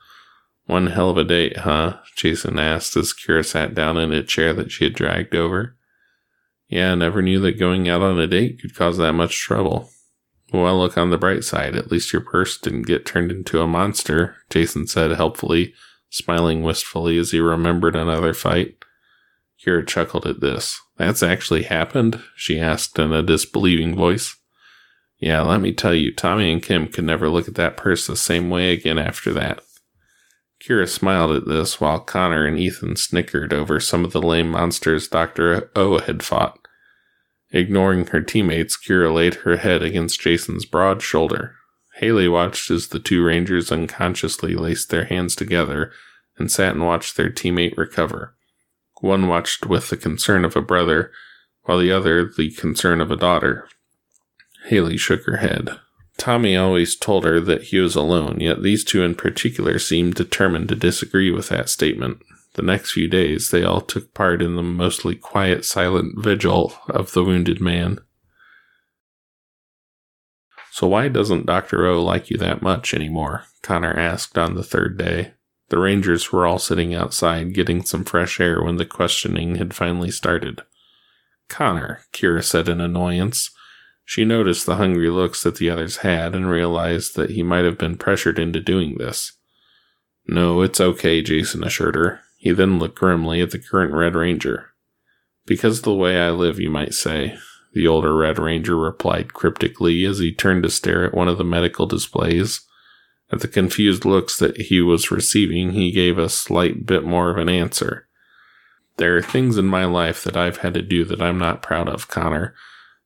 One 0.68 0.88
hell 0.88 1.10
of 1.10 1.18
a 1.18 1.26
date, 1.26 1.58
huh? 1.58 1.98
Jason 2.16 2.58
asked 2.58 2.96
as 2.96 3.14
Kira 3.14 3.46
sat 3.46 3.76
down 3.76 3.98
in 3.98 4.14
a 4.14 4.24
chair 4.24 4.54
that 4.54 4.72
she 4.72 4.86
had 4.86 4.94
dragged 4.94 5.36
over. 5.36 5.76
Yeah, 6.70 6.96
never 6.96 7.22
knew 7.22 7.42
that 7.42 7.60
going 7.60 7.90
out 7.90 8.02
on 8.02 8.18
a 8.18 8.28
date 8.28 8.62
could 8.62 8.74
cause 8.74 8.98
that 9.00 9.14
much 9.14 9.38
trouble. 9.38 9.90
Well, 10.54 10.80
look 10.80 10.98
on 10.98 11.10
the 11.10 11.18
bright 11.18 11.44
side. 11.44 11.76
At 11.76 11.92
least 11.92 12.14
your 12.14 12.22
purse 12.22 12.58
didn't 12.58 12.84
get 12.84 13.06
turned 13.06 13.32
into 13.32 13.62
a 13.62 13.68
monster, 13.68 14.38
Jason 14.50 14.88
said 14.88 15.12
helpfully, 15.12 15.74
smiling 16.10 16.64
wistfully 16.64 17.18
as 17.18 17.32
he 17.32 17.40
remembered 17.40 17.96
another 17.96 18.34
fight. 18.34 18.78
Kira 19.64 19.86
chuckled 19.86 20.26
at 20.26 20.40
this. 20.40 20.80
That's 20.98 21.22
actually 21.22 21.64
happened? 21.64 22.22
she 22.36 22.60
asked 22.60 22.98
in 22.98 23.12
a 23.12 23.22
disbelieving 23.22 23.96
voice. 23.96 24.36
Yeah, 25.20 25.42
let 25.42 25.62
me 25.62 25.74
tell 25.74 25.96
you, 25.96 26.14
Tommy 26.14 26.52
and 26.52 26.62
Kim 26.62 26.88
could 26.88 27.04
never 27.04 27.28
look 27.28 27.48
at 27.48 27.56
that 27.56 27.76
purse 27.76 28.06
the 28.06 28.16
same 28.16 28.50
way 28.50 28.72
again 28.72 29.00
after 29.00 29.34
that. 29.34 29.62
Kira 30.64 30.88
smiled 30.88 31.32
at 31.32 31.48
this 31.48 31.82
while 31.82 32.00
Connor 32.00 32.46
and 32.46 32.58
Ethan 32.58 32.96
snickered 32.96 33.54
over 33.54 33.80
some 33.80 34.06
of 34.06 34.12
the 34.12 34.22
lame 34.22 34.50
monsters 34.50 35.08
Dr. 35.08 35.72
O 35.76 36.00
had 36.00 36.24
fought. 36.24 36.67
Ignoring 37.52 38.08
her 38.08 38.22
teammates, 38.22 38.78
Kira 38.78 39.14
laid 39.14 39.36
her 39.36 39.58
head 39.58 39.82
against 39.82 40.20
Jason's 40.20 40.66
broad 40.66 41.02
shoulder. 41.02 41.56
Haley 41.96 42.28
watched 42.28 42.70
as 42.70 42.88
the 42.88 43.00
two 43.00 43.24
rangers 43.24 43.72
unconsciously 43.72 44.56
laced 44.56 44.90
their 44.90 45.06
hands 45.06 45.36
together 45.36 45.92
and 46.38 46.52
sat 46.52 46.74
and 46.74 46.86
watched 46.86 47.18
their 47.18 47.30
teammate 47.30 47.78
recover. 47.78 48.36
One 49.02 49.28
watched 49.28 49.66
with 49.66 49.90
the 49.90 49.98
concern 49.98 50.44
of 50.44 50.56
a 50.56 50.62
brother, 50.62 51.12
while 51.64 51.80
the 51.80 51.92
other 51.92 52.26
the 52.26 52.52
concern 52.52 53.02
of 53.02 53.12
a 53.12 53.16
daughter. 53.16 53.68
Haley 54.66 54.98
shook 54.98 55.24
her 55.26 55.38
head. 55.38 55.80
Tommy 56.18 56.58
always 56.58 56.96
told 56.96 57.24
her 57.24 57.40
that 57.40 57.64
he 57.64 57.80
was 57.80 57.96
alone, 57.96 58.40
yet 58.40 58.64
these 58.64 58.84
two 58.84 59.04
in 59.04 59.16
particular 59.16 59.78
seemed 59.80 60.16
determined 60.16 60.70
to 60.70 60.76
disagree 60.76 61.32
with 61.32 61.50
that 61.50 61.70
statement. 61.70 62.22
The 62.58 62.64
next 62.64 62.92
few 62.92 63.08
days, 63.08 63.52
they 63.52 63.64
all 63.64 63.82
took 63.82 64.16
part 64.16 64.42
in 64.42 64.56
the 64.56 64.64
mostly 64.64 65.14
quiet, 65.14 65.64
silent 65.64 66.18
vigil 66.18 66.74
of 66.90 67.12
the 67.12 67.24
wounded 67.24 67.62
man. 67.62 68.00
So, 70.72 70.88
why 70.88 71.08
doesn't 71.08 71.46
Dr. 71.46 71.86
O 71.86 72.04
like 72.04 72.32
you 72.32 72.38
that 72.38 72.64
much 72.64 72.96
anymore? 72.96 73.46
Connor 73.62 73.94
asked 73.94 74.40
on 74.40 74.56
the 74.56 74.64
third 74.64 74.98
day. 74.98 75.34
The 75.70 75.78
Rangers 75.78 76.32
were 76.32 76.48
all 76.48 76.58
sitting 76.58 76.96
outside 76.96 77.54
getting 77.54 77.84
some 77.84 78.04
fresh 78.04 78.40
air 78.40 78.64
when 78.64 78.78
the 78.78 78.86
questioning 78.86 79.56
had 79.58 79.76
finally 79.76 80.10
started. 80.10 80.62
Connor, 81.50 82.02
Kira 82.12 82.44
said 82.44 82.68
in 82.68 82.82
annoyance. 82.82 83.52
She 84.04 84.26
noticed 84.26 84.66
the 84.66 84.78
hungry 84.78 85.12
looks 85.12 85.44
that 85.44 85.58
the 85.58 85.70
others 85.70 85.98
had 85.98 86.34
and 86.34 86.50
realized 86.50 87.16
that 87.18 87.32
he 87.32 87.44
might 87.44 87.66
have 87.66 87.78
been 87.78 87.98
pressured 87.98 88.40
into 88.40 88.60
doing 88.60 88.98
this. 88.98 89.34
No, 90.28 90.62
it's 90.62 90.82
okay, 90.82 91.22
Jason 91.22 91.64
assured 91.64 91.96
her. 91.96 92.22
He 92.38 92.52
then 92.52 92.80
looked 92.80 93.00
grimly 93.00 93.42
at 93.42 93.52
the 93.52 93.60
current 93.60 93.94
Red 93.94 94.16
Ranger. 94.16 94.72
Because 95.46 95.80
of 95.80 95.84
the 95.84 95.94
way 95.94 96.20
I 96.20 96.30
live, 96.30 96.60
you 96.60 96.70
might 96.70 96.94
say, 96.94 97.38
the 97.74 97.88
older 97.88 98.16
Red 98.16 98.40
Ranger 98.40 98.76
replied 98.76 99.34
cryptically 99.34 100.06
as 100.06 100.20
he 100.20 100.32
turned 100.32 100.64
to 100.64 100.70
stare 100.70 101.06
at 101.06 101.14
one 101.14 101.28
of 101.28 101.38
the 101.38 101.44
medical 101.44 101.86
displays. 101.86 102.62
At 103.32 103.42
the 103.42 103.48
confused 103.48 104.06
looks 104.06 104.38
that 104.38 104.58
he 104.58 104.82
was 104.82 105.12
receiving, 105.12 105.72
he 105.72 105.92
gave 105.92 106.18
a 106.18 106.30
slight 106.30 106.86
bit 106.86 107.04
more 107.04 107.30
of 107.30 107.38
an 107.38 107.50
answer. 107.50 108.08
There 108.98 109.16
are 109.18 109.22
things 109.22 109.58
in 109.58 109.66
my 109.66 109.86
life 109.86 110.24
that 110.24 110.38
I've 110.38 110.58
had 110.58 110.74
to 110.74 110.82
do 110.82 111.06
that 111.06 111.22
I'm 111.22 111.38
not 111.38 111.62
proud 111.62 111.88
of, 111.88 112.08
Connor, 112.08 112.56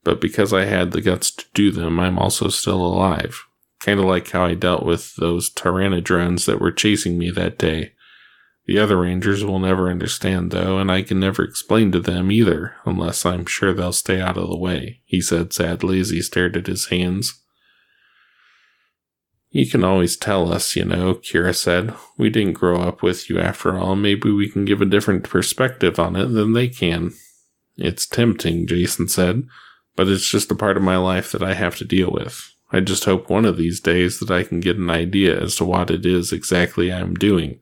but 0.04 0.22
because 0.22 0.54
I 0.54 0.66
had 0.66 0.92
the 0.92 1.02
guts 1.02 1.32
to 1.32 1.46
do 1.54 1.72
them, 1.72 2.00
I'm 2.00 2.18
also 2.18 2.48
still 2.48 2.84
alive. 2.84 3.44
Kind 3.82 4.00
of 4.00 4.06
like 4.06 4.30
how 4.30 4.46
I 4.46 4.54
dealt 4.54 4.86
with 4.86 5.16
those 5.16 5.50
Tyrannodrones 5.50 6.46
that 6.46 6.62
were 6.62 6.72
chasing 6.72 7.18
me 7.18 7.30
that 7.32 7.58
day. 7.58 7.94
The 8.72 8.80
other 8.80 8.96
Rangers 8.96 9.44
will 9.44 9.60
never 9.60 9.90
understand, 9.90 10.52
though, 10.52 10.78
and 10.78 10.90
I 10.90 11.02
can 11.02 11.20
never 11.20 11.44
explain 11.44 11.92
to 11.92 12.00
them 12.00 12.32
either, 12.32 12.78
unless 12.86 13.26
I'm 13.26 13.46
sure 13.46 13.74
they'll 13.74 13.92
stay 13.92 14.22
out 14.22 14.38
of 14.38 14.48
the 14.48 14.56
way, 14.56 15.02
he 15.04 15.20
said 15.20 15.52
sadly 15.52 16.00
as 16.00 16.12
he 16.12 16.22
stared 16.22 16.56
at 16.56 16.68
his 16.68 16.86
hands. 16.86 17.38
You 19.50 19.70
can 19.70 19.84
always 19.84 20.16
tell 20.16 20.54
us, 20.54 20.74
you 20.78 20.86
know, 20.86 21.16
Kira 21.16 21.54
said. 21.54 21.94
We 22.18 22.30
didn't 22.30 22.54
grow 22.54 22.80
up 22.80 23.04
with 23.04 23.30
you 23.30 23.40
after 23.42 23.78
all. 23.78 23.98
Maybe 23.98 24.32
we 24.32 24.48
can 24.48 24.64
give 24.64 24.82
a 24.82 24.86
different 24.86 25.26
perspective 25.26 26.00
on 26.00 26.16
it 26.16 26.28
than 26.28 26.54
they 26.54 26.70
can. 26.70 27.12
It's 27.76 28.06
tempting, 28.06 28.68
Jason 28.68 29.10
said, 29.10 29.44
but 29.98 30.08
it's 30.08 30.32
just 30.32 30.50
a 30.50 30.56
part 30.56 30.78
of 30.78 30.84
my 30.84 30.96
life 30.96 31.34
that 31.34 31.44
I 31.44 31.56
have 31.56 31.76
to 31.80 31.84
deal 31.84 32.10
with. 32.10 32.50
I 32.72 32.80
just 32.80 33.04
hope 33.04 33.30
one 33.30 33.44
of 33.44 33.58
these 33.58 33.82
days 33.82 34.22
that 34.22 34.32
I 34.32 34.44
can 34.44 34.62
get 34.62 34.78
an 34.78 34.90
idea 34.90 35.38
as 35.38 35.58
to 35.58 35.66
what 35.66 35.92
it 35.92 36.06
is 36.06 36.32
exactly 36.32 36.90
I'm 36.90 37.16
doing. 37.16 37.60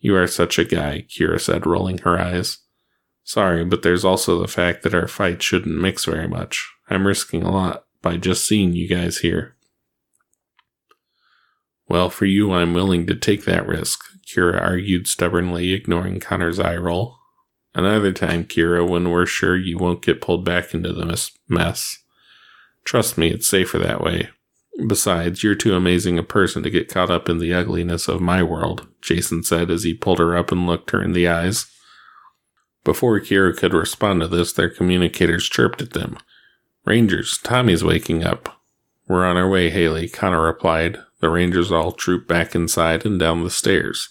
You 0.00 0.16
are 0.16 0.26
such 0.26 0.58
a 0.58 0.64
guy, 0.64 1.04
Kira 1.08 1.40
said, 1.40 1.66
rolling 1.66 1.98
her 1.98 2.18
eyes. 2.18 2.58
Sorry, 3.22 3.64
but 3.64 3.82
there's 3.82 4.04
also 4.04 4.40
the 4.40 4.48
fact 4.48 4.82
that 4.82 4.94
our 4.94 5.06
fight 5.06 5.42
shouldn't 5.42 5.80
mix 5.80 6.06
very 6.06 6.26
much. 6.26 6.68
I'm 6.88 7.06
risking 7.06 7.42
a 7.42 7.52
lot 7.52 7.84
by 8.02 8.16
just 8.16 8.46
seeing 8.46 8.72
you 8.72 8.88
guys 8.88 9.18
here. 9.18 9.56
Well, 11.88 12.08
for 12.08 12.24
you, 12.24 12.52
I'm 12.52 12.72
willing 12.72 13.06
to 13.08 13.14
take 13.14 13.44
that 13.44 13.66
risk, 13.66 14.00
Kira 14.26 14.60
argued 14.60 15.06
stubbornly, 15.06 15.72
ignoring 15.72 16.20
Connor's 16.20 16.58
eye 16.58 16.76
roll. 16.76 17.16
Another 17.74 18.12
time, 18.12 18.44
Kira, 18.44 18.88
when 18.88 19.10
we're 19.10 19.26
sure 19.26 19.56
you 19.56 19.76
won't 19.78 20.02
get 20.02 20.20
pulled 20.20 20.44
back 20.44 20.72
into 20.72 20.92
the 20.92 21.30
mess. 21.48 21.98
Trust 22.84 23.18
me, 23.18 23.28
it's 23.28 23.46
safer 23.46 23.78
that 23.78 24.02
way. 24.02 24.30
Besides, 24.86 25.42
you're 25.42 25.54
too 25.54 25.74
amazing 25.74 26.18
a 26.18 26.22
person 26.22 26.62
to 26.62 26.70
get 26.70 26.88
caught 26.88 27.10
up 27.10 27.28
in 27.28 27.38
the 27.38 27.52
ugliness 27.52 28.08
of 28.08 28.20
my 28.20 28.42
world, 28.42 28.86
Jason 29.02 29.42
said 29.42 29.70
as 29.70 29.82
he 29.82 29.94
pulled 29.94 30.18
her 30.18 30.36
up 30.36 30.52
and 30.52 30.66
looked 30.66 30.90
her 30.90 31.02
in 31.02 31.12
the 31.12 31.28
eyes. 31.28 31.66
Before 32.84 33.20
Kira 33.20 33.56
could 33.56 33.74
respond 33.74 34.20
to 34.20 34.28
this, 34.28 34.52
their 34.52 34.70
communicators 34.70 35.48
chirped 35.48 35.82
at 35.82 35.92
them. 35.92 36.16
Rangers, 36.84 37.38
Tommy's 37.42 37.84
waking 37.84 38.24
up. 38.24 38.62
We're 39.06 39.26
on 39.26 39.36
our 39.36 39.48
way, 39.48 39.70
Haley, 39.70 40.08
Connor 40.08 40.42
replied, 40.42 40.98
the 41.20 41.28
Rangers 41.28 41.70
all 41.70 41.92
trooped 41.92 42.26
back 42.26 42.54
inside 42.54 43.04
and 43.04 43.18
down 43.18 43.44
the 43.44 43.50
stairs. 43.50 44.08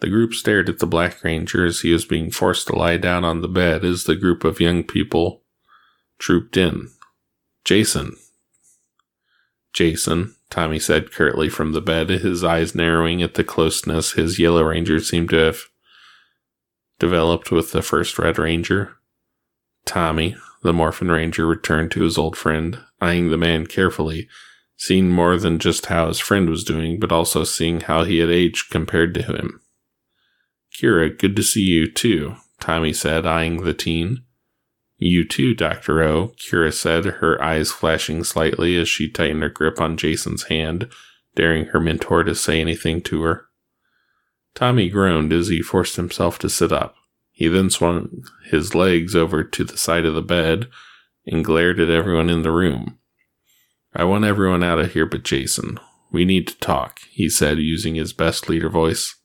The 0.00 0.08
group 0.08 0.32
stared 0.32 0.70
at 0.70 0.78
the 0.78 0.86
Black 0.86 1.22
Ranger 1.22 1.66
as 1.66 1.80
he 1.80 1.92
was 1.92 2.06
being 2.06 2.30
forced 2.30 2.68
to 2.68 2.76
lie 2.76 2.96
down 2.96 3.22
on 3.24 3.42
the 3.42 3.48
bed 3.48 3.84
as 3.84 4.04
the 4.04 4.16
group 4.16 4.44
of 4.44 4.60
young 4.60 4.82
people 4.82 5.42
trooped 6.18 6.56
in. 6.56 6.88
Jason. 7.64 8.16
Jason, 9.72 10.34
Tommy 10.50 10.78
said 10.78 11.12
curtly 11.12 11.48
from 11.48 11.72
the 11.72 11.80
bed, 11.80 12.10
his 12.10 12.42
eyes 12.42 12.74
narrowing 12.74 13.22
at 13.22 13.34
the 13.34 13.44
closeness 13.44 14.12
his 14.12 14.38
Yellow 14.38 14.64
Ranger 14.64 15.00
seemed 15.00 15.30
to 15.30 15.36
have 15.36 15.62
developed 16.98 17.50
with 17.50 17.72
the 17.72 17.82
first 17.82 18.18
Red 18.18 18.38
Ranger. 18.38 18.96
Tommy, 19.84 20.36
the 20.62 20.72
Morphin 20.72 21.10
Ranger, 21.10 21.46
returned 21.46 21.90
to 21.92 22.02
his 22.02 22.18
old 22.18 22.36
friend, 22.36 22.80
eyeing 23.00 23.30
the 23.30 23.38
man 23.38 23.66
carefully 23.66 24.28
seeing 24.80 25.10
more 25.10 25.36
than 25.36 25.58
just 25.58 25.86
how 25.86 26.08
his 26.08 26.18
friend 26.18 26.48
was 26.48 26.64
doing, 26.64 26.98
but 26.98 27.12
also 27.12 27.44
seeing 27.44 27.80
how 27.80 28.02
he 28.04 28.16
had 28.16 28.30
aged 28.30 28.70
compared 28.70 29.12
to 29.12 29.22
him. 29.22 29.60
Kira, 30.74 31.10
good 31.18 31.36
to 31.36 31.42
see 31.42 31.60
you 31.60 31.86
too, 31.86 32.36
Tommy 32.60 32.94
said, 32.94 33.26
eyeing 33.26 33.62
the 33.62 33.74
teen. 33.74 34.24
You 35.02 35.24
too, 35.24 35.54
Dr. 35.54 36.02
O, 36.02 36.34
Kira 36.36 36.74
said, 36.74 37.06
her 37.06 37.42
eyes 37.42 37.72
flashing 37.72 38.22
slightly 38.22 38.76
as 38.76 38.86
she 38.86 39.08
tightened 39.08 39.42
her 39.42 39.48
grip 39.48 39.80
on 39.80 39.96
Jason's 39.96 40.44
hand, 40.44 40.90
daring 41.34 41.66
her 41.66 41.80
mentor 41.80 42.22
to 42.22 42.34
say 42.34 42.60
anything 42.60 43.00
to 43.02 43.22
her. 43.22 43.46
Tommy 44.54 44.90
groaned 44.90 45.32
as 45.32 45.48
he 45.48 45.62
forced 45.62 45.96
himself 45.96 46.38
to 46.40 46.50
sit 46.50 46.70
up. 46.70 46.96
He 47.32 47.48
then 47.48 47.70
swung 47.70 48.24
his 48.44 48.74
legs 48.74 49.16
over 49.16 49.42
to 49.42 49.64
the 49.64 49.78
side 49.78 50.04
of 50.04 50.14
the 50.14 50.20
bed 50.20 50.68
and 51.26 51.42
glared 51.42 51.80
at 51.80 51.88
everyone 51.88 52.28
in 52.28 52.42
the 52.42 52.52
room. 52.52 52.98
I 53.94 54.04
want 54.04 54.26
everyone 54.26 54.62
out 54.62 54.80
of 54.80 54.92
here 54.92 55.06
but 55.06 55.22
Jason. 55.22 55.80
We 56.12 56.26
need 56.26 56.46
to 56.48 56.58
talk, 56.58 57.00
he 57.10 57.30
said, 57.30 57.58
using 57.58 57.94
his 57.94 58.12
best 58.12 58.50
leader 58.50 58.68
voice. 58.68 59.16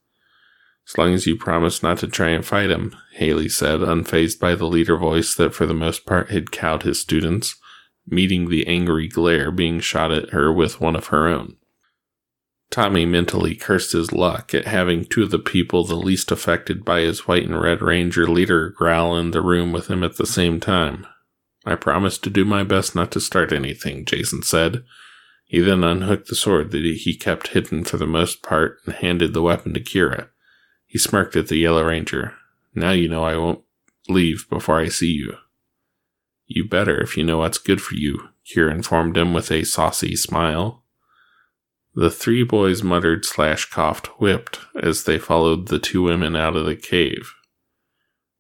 As 0.88 0.98
long 0.98 1.14
as 1.14 1.26
you 1.26 1.36
promise 1.36 1.82
not 1.82 1.98
to 2.00 2.08
try 2.08 2.30
and 2.30 2.46
fight 2.46 2.70
him, 2.70 2.96
Haley 3.14 3.50
said, 3.50 3.80
unfazed 3.80 4.40
by 4.40 4.54
the 4.56 4.68
leader 4.68 4.98
voice 4.98 5.34
that 5.36 5.54
for 5.54 5.66
the 5.66 5.74
most 5.74 6.06
part 6.06 6.30
had 6.30 6.52
cowed 6.52 6.84
his 6.84 7.00
students, 7.00 7.56
meeting 8.08 8.50
the 8.50 8.68
angry 8.68 9.08
glare 9.08 9.52
being 9.52 9.80
shot 9.80 10.12
at 10.12 10.30
her 10.30 10.54
with 10.54 10.80
one 10.80 10.96
of 10.96 11.08
her 11.08 11.28
own. 11.28 11.58
Tommy 12.70 13.06
mentally 13.06 13.56
cursed 13.56 13.94
his 13.94 14.12
luck 14.12 14.54
at 14.54 14.66
having 14.66 15.06
two 15.06 15.24
of 15.24 15.32
the 15.32 15.40
people 15.40 15.84
the 15.84 15.96
least 15.96 16.32
affected 16.32 16.84
by 16.84 17.02
his 17.02 17.28
white 17.28 17.46
and 17.46 17.60
red 17.60 17.82
ranger 17.82 18.28
leader 18.28 18.70
growl 18.70 19.18
in 19.18 19.32
the 19.32 19.42
room 19.42 19.72
with 19.72 19.88
him 19.88 20.04
at 20.04 20.18
the 20.18 20.26
same 20.26 20.60
time. 20.60 21.06
I 21.66 21.76
promise 21.76 22.18
to 22.20 22.30
do 22.30 22.46
my 22.46 22.64
best 22.64 22.94
not 22.94 23.12
to 23.12 23.20
start 23.20 23.52
anything, 23.52 24.06
Jason 24.06 24.44
said. 24.44 24.84
He 25.46 25.60
then 25.62 25.84
unhooked 25.84 26.28
the 26.28 26.36
sword 26.36 26.72
that 26.72 26.84
he 26.84 27.16
kept 27.16 27.50
hidden 27.50 27.86
for 27.86 27.98
the 27.98 28.06
most 28.06 28.44
part 28.44 28.80
and 28.86 28.96
handed 28.96 29.34
the 29.34 29.42
weapon 29.42 29.74
to 29.74 29.80
Kira. 29.80 30.30
He 30.96 31.00
smirked 31.00 31.36
at 31.36 31.50
the 31.50 31.58
Yellow 31.58 31.84
Ranger. 31.84 32.36
Now 32.74 32.92
you 32.92 33.10
know 33.10 33.26
I 33.26 33.36
won't 33.36 33.62
leave 34.08 34.48
before 34.50 34.80
I 34.80 34.88
see 34.88 35.12
you. 35.12 35.36
You 36.48 36.70
better 36.70 37.02
if 37.02 37.18
you 37.18 37.24
know 37.26 37.40
what's 37.40 37.58
good 37.58 37.82
for 37.82 37.96
you, 37.96 38.30
Kira 38.46 38.72
informed 38.72 39.18
him 39.18 39.34
with 39.34 39.52
a 39.52 39.66
saucy 39.66 40.16
smile. 40.16 40.86
The 41.96 42.10
three 42.10 42.44
boys 42.44 42.82
muttered 42.82 43.26
slash 43.26 43.70
coughed 43.70 44.08
whipped 44.22 44.62
as 44.82 45.04
they 45.04 45.20
followed 45.20 45.68
the 45.68 45.80
two 45.80 46.02
women 46.02 46.38
out 46.38 46.56
of 46.56 46.66
the 46.66 46.78
cave. 46.78 47.34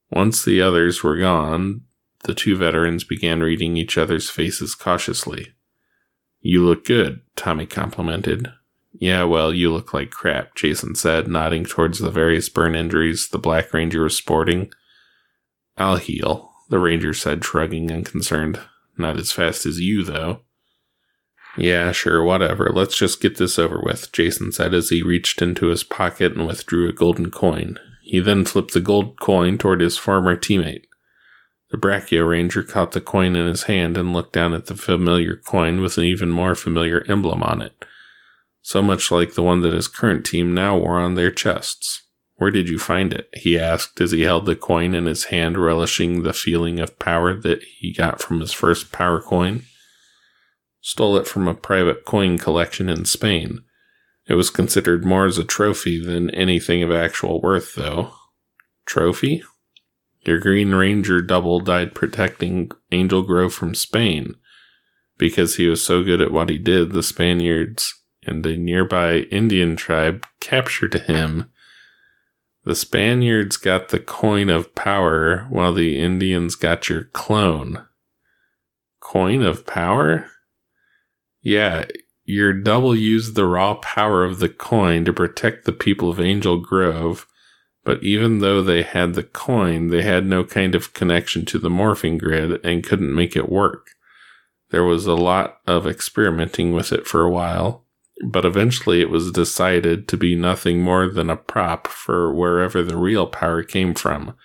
Once 0.10 0.46
the 0.46 0.62
others 0.62 1.04
were 1.04 1.18
gone, 1.18 1.82
the 2.24 2.34
two 2.34 2.56
veterans 2.56 3.04
began 3.04 3.42
reading 3.42 3.76
each 3.76 3.98
other's 3.98 4.30
faces 4.30 4.76
cautiously. 4.76 5.52
You 6.40 6.64
look 6.64 6.86
good, 6.86 7.20
Tommy 7.36 7.66
complimented. 7.66 8.54
Yeah, 9.00 9.24
well, 9.24 9.54
you 9.54 9.72
look 9.72 9.94
like 9.94 10.12
crap, 10.12 10.56
Jason 10.56 10.96
said, 10.96 11.28
nodding 11.28 11.66
towards 11.66 12.00
the 12.00 12.10
various 12.10 12.48
burn 12.50 12.76
injuries 12.76 13.28
the 13.28 13.38
Black 13.38 13.74
Ranger 13.74 14.04
was 14.04 14.16
sporting. 14.16 14.72
I'll 15.78 15.98
heal, 15.98 16.52
the 16.70 16.80
Ranger 16.80 17.14
said, 17.14 17.44
shrugging 17.44 17.92
unconcerned. 17.92 18.60
Not 18.98 19.18
as 19.18 19.32
fast 19.32 19.66
as 19.66 19.80
you, 19.80 20.04
though. 20.04 20.42
Yeah, 21.58 21.92
sure, 21.92 22.24
whatever. 22.24 22.70
Let's 22.74 22.98
just 22.98 23.22
get 23.22 23.38
this 23.38 23.60
over 23.60 23.82
with, 23.82 24.12
Jason 24.12 24.52
said 24.52 24.74
as 24.74 24.90
he 24.90 25.02
reached 25.02 25.42
into 25.42 25.68
his 25.68 25.84
pocket 25.84 26.34
and 26.34 26.48
withdrew 26.48 26.90
a 26.90 26.94
golden 26.94 27.32
coin. 27.32 27.78
He 28.04 28.20
then 28.20 28.46
flipped 28.46 28.74
the 28.74 28.82
gold 28.82 29.20
coin 29.20 29.58
toward 29.58 29.82
his 29.82 29.98
former 29.98 30.38
teammate. 30.38 30.84
The 31.72 31.78
Brachio 31.78 32.28
Ranger 32.28 32.64
caught 32.64 32.92
the 32.92 33.02
coin 33.02 33.36
in 33.36 33.48
his 33.48 33.64
hand 33.64 33.98
and 33.98 34.14
looked 34.14 34.34
down 34.34 34.54
at 34.54 34.68
the 34.68 34.76
familiar 34.76 35.36
coin 35.36 35.82
with 35.82 35.98
an 35.98 36.04
even 36.04 36.30
more 36.30 36.56
familiar 36.56 37.04
emblem 37.08 37.42
on 37.42 37.62
it, 37.62 37.84
so 38.66 38.82
much 38.82 39.12
like 39.12 39.36
the 39.36 39.44
one 39.44 39.62
that 39.62 39.74
his 39.74 39.88
current 39.88 40.26
team 40.26 40.52
now 40.52 40.76
wore 40.76 40.98
on 40.98 41.14
their 41.14 41.30
chests. 41.30 42.02
Where 42.38 42.50
did 42.50 42.68
you 42.68 42.80
find 42.80 43.14
it? 43.14 43.30
he 43.32 43.60
asked 43.60 44.02
as 44.02 44.10
he 44.10 44.22
held 44.22 44.48
the 44.48 44.56
coin 44.56 44.96
in 44.96 45.06
his 45.06 45.26
hand, 45.26 45.56
relishing 45.56 46.24
the 46.24 46.34
feeling 46.34 46.80
of 46.80 46.98
power 46.98 47.36
that 47.36 47.62
he 47.78 47.94
got 47.94 48.24
from 48.24 48.40
his 48.40 48.52
first 48.52 48.92
power 48.92 49.22
coin. 49.22 49.66
Stole 50.82 51.16
it 51.16 51.28
from 51.28 51.48
a 51.48 51.54
private 51.54 52.06
coin 52.06 52.40
collection 52.40 52.90
in 52.90 53.06
Spain. 53.06 53.60
It 54.28 54.34
was 54.34 54.50
considered 54.50 55.06
more 55.06 55.28
as 55.28 55.38
a 55.38 55.44
trophy 55.44 56.04
than 56.04 56.32
anything 56.32 56.82
of 56.82 56.92
actual 56.92 57.40
worth, 57.44 57.76
though. 57.76 58.14
Trophy? 58.88 59.44
Your 60.26 60.40
Green 60.40 60.74
Ranger 60.74 61.22
double 61.22 61.60
died 61.60 61.94
protecting 61.94 62.72
Angel 62.92 63.22
Grove 63.22 63.54
from 63.54 63.76
Spain. 63.76 64.34
Because 65.20 65.58
he 65.58 65.68
was 65.68 65.84
so 65.84 66.04
good 66.04 66.20
at 66.20 66.32
what 66.32 66.50
he 66.50 66.58
did, 66.58 66.94
the 66.94 67.04
Spaniards 67.04 67.94
and 68.26 68.46
a 68.46 68.58
nearby 68.58 69.20
Indian 69.32 69.76
tribe 69.76 70.26
captured 70.40 70.94
him. 70.94 71.52
The 72.64 72.76
Spaniards 72.76 73.58
got 73.58 73.90
the 73.90 74.00
coin 74.00 74.50
of 74.50 74.74
power 74.74 75.46
while 75.50 75.74
the 75.74 76.00
Indians 76.00 76.56
got 76.56 76.90
your 76.90 77.06
clone. 77.06 77.86
Coin 79.00 79.44
of 79.44 79.68
power? 79.68 80.30
Yeah, 81.42 81.86
your 82.24 82.54
double 82.54 82.96
used 82.96 83.36
the 83.36 83.46
raw 83.46 83.76
power 83.76 84.24
of 84.24 84.40
the 84.40 84.50
coin 84.50 85.06
to 85.06 85.14
protect 85.14 85.66
the 85.66 85.72
people 85.72 86.10
of 86.10 86.20
Angel 86.20 86.58
Grove, 86.60 87.28
but 87.84 88.02
even 88.02 88.40
though 88.40 88.64
they 88.64 88.82
had 88.82 89.14
the 89.14 89.24
coin, 89.24 89.90
they 89.90 90.02
had 90.02 90.26
no 90.26 90.44
kind 90.44 90.74
of 90.74 90.94
connection 90.94 91.46
to 91.46 91.60
the 91.60 91.70
morphing 91.70 92.18
grid 92.18 92.60
and 92.66 92.84
couldn't 92.84 93.14
make 93.14 93.36
it 93.36 93.48
work. 93.48 93.92
There 94.72 94.84
was 94.84 95.06
a 95.06 95.14
lot 95.14 95.60
of 95.68 95.86
experimenting 95.86 96.74
with 96.74 96.92
it 96.92 97.06
for 97.06 97.22
a 97.22 97.30
while, 97.30 97.85
but 98.24 98.46
eventually 98.46 99.02
it 99.02 99.10
was 99.10 99.32
decided 99.32 100.08
to 100.08 100.18
be 100.18 100.36
nothing 100.36 100.82
more 100.82 101.10
than 101.10 101.30
a 101.30 101.36
prop 101.36 101.88
for 101.88 102.34
wherever 102.34 102.82
the 102.82 102.98
real 102.98 103.28
power 103.28 103.64
came 103.64 103.94
from. 103.94 104.36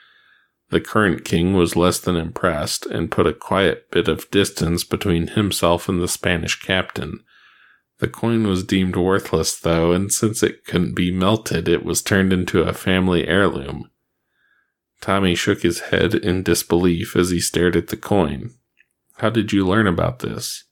The 0.70 0.80
current 0.80 1.24
king 1.24 1.54
was 1.54 1.76
less 1.76 1.98
than 1.98 2.16
impressed 2.16 2.87
and 2.87 3.11
put 3.11 3.26
a 3.26 3.33
quiet 3.33 3.90
bit 3.90 4.09
of 4.09 4.30
distance 4.30 4.85
between 4.85 5.28
himself 5.28 5.88
and 5.88 6.00
the 6.00 6.09
Spanish 6.09 6.61
captain. 6.61 7.20
The 7.98 8.09
coin 8.09 8.46
was 8.46 8.64
deemed 8.64 8.96
worthless, 8.96 9.59
though, 9.59 9.92
and 9.92 10.12
since 10.12 10.42
it 10.42 10.64
couldn't 10.64 10.94
be 10.94 11.11
melted, 11.11 11.68
it 11.68 11.85
was 11.85 12.02
turned 12.02 12.33
into 12.33 12.62
a 12.62 12.72
family 12.72 13.26
heirloom. 13.26 13.90
Tommy 15.00 15.35
shook 15.35 15.62
his 15.62 15.80
head 15.80 16.14
in 16.14 16.42
disbelief 16.42 17.16
as 17.16 17.30
he 17.30 17.40
stared 17.40 17.76
at 17.76 17.88
the 17.88 17.96
coin. 17.96 18.50
How 19.18 19.30
did 19.30 19.52
you 19.52 19.66
learn 19.66 19.87
about 19.87 20.20
this? 20.20 20.64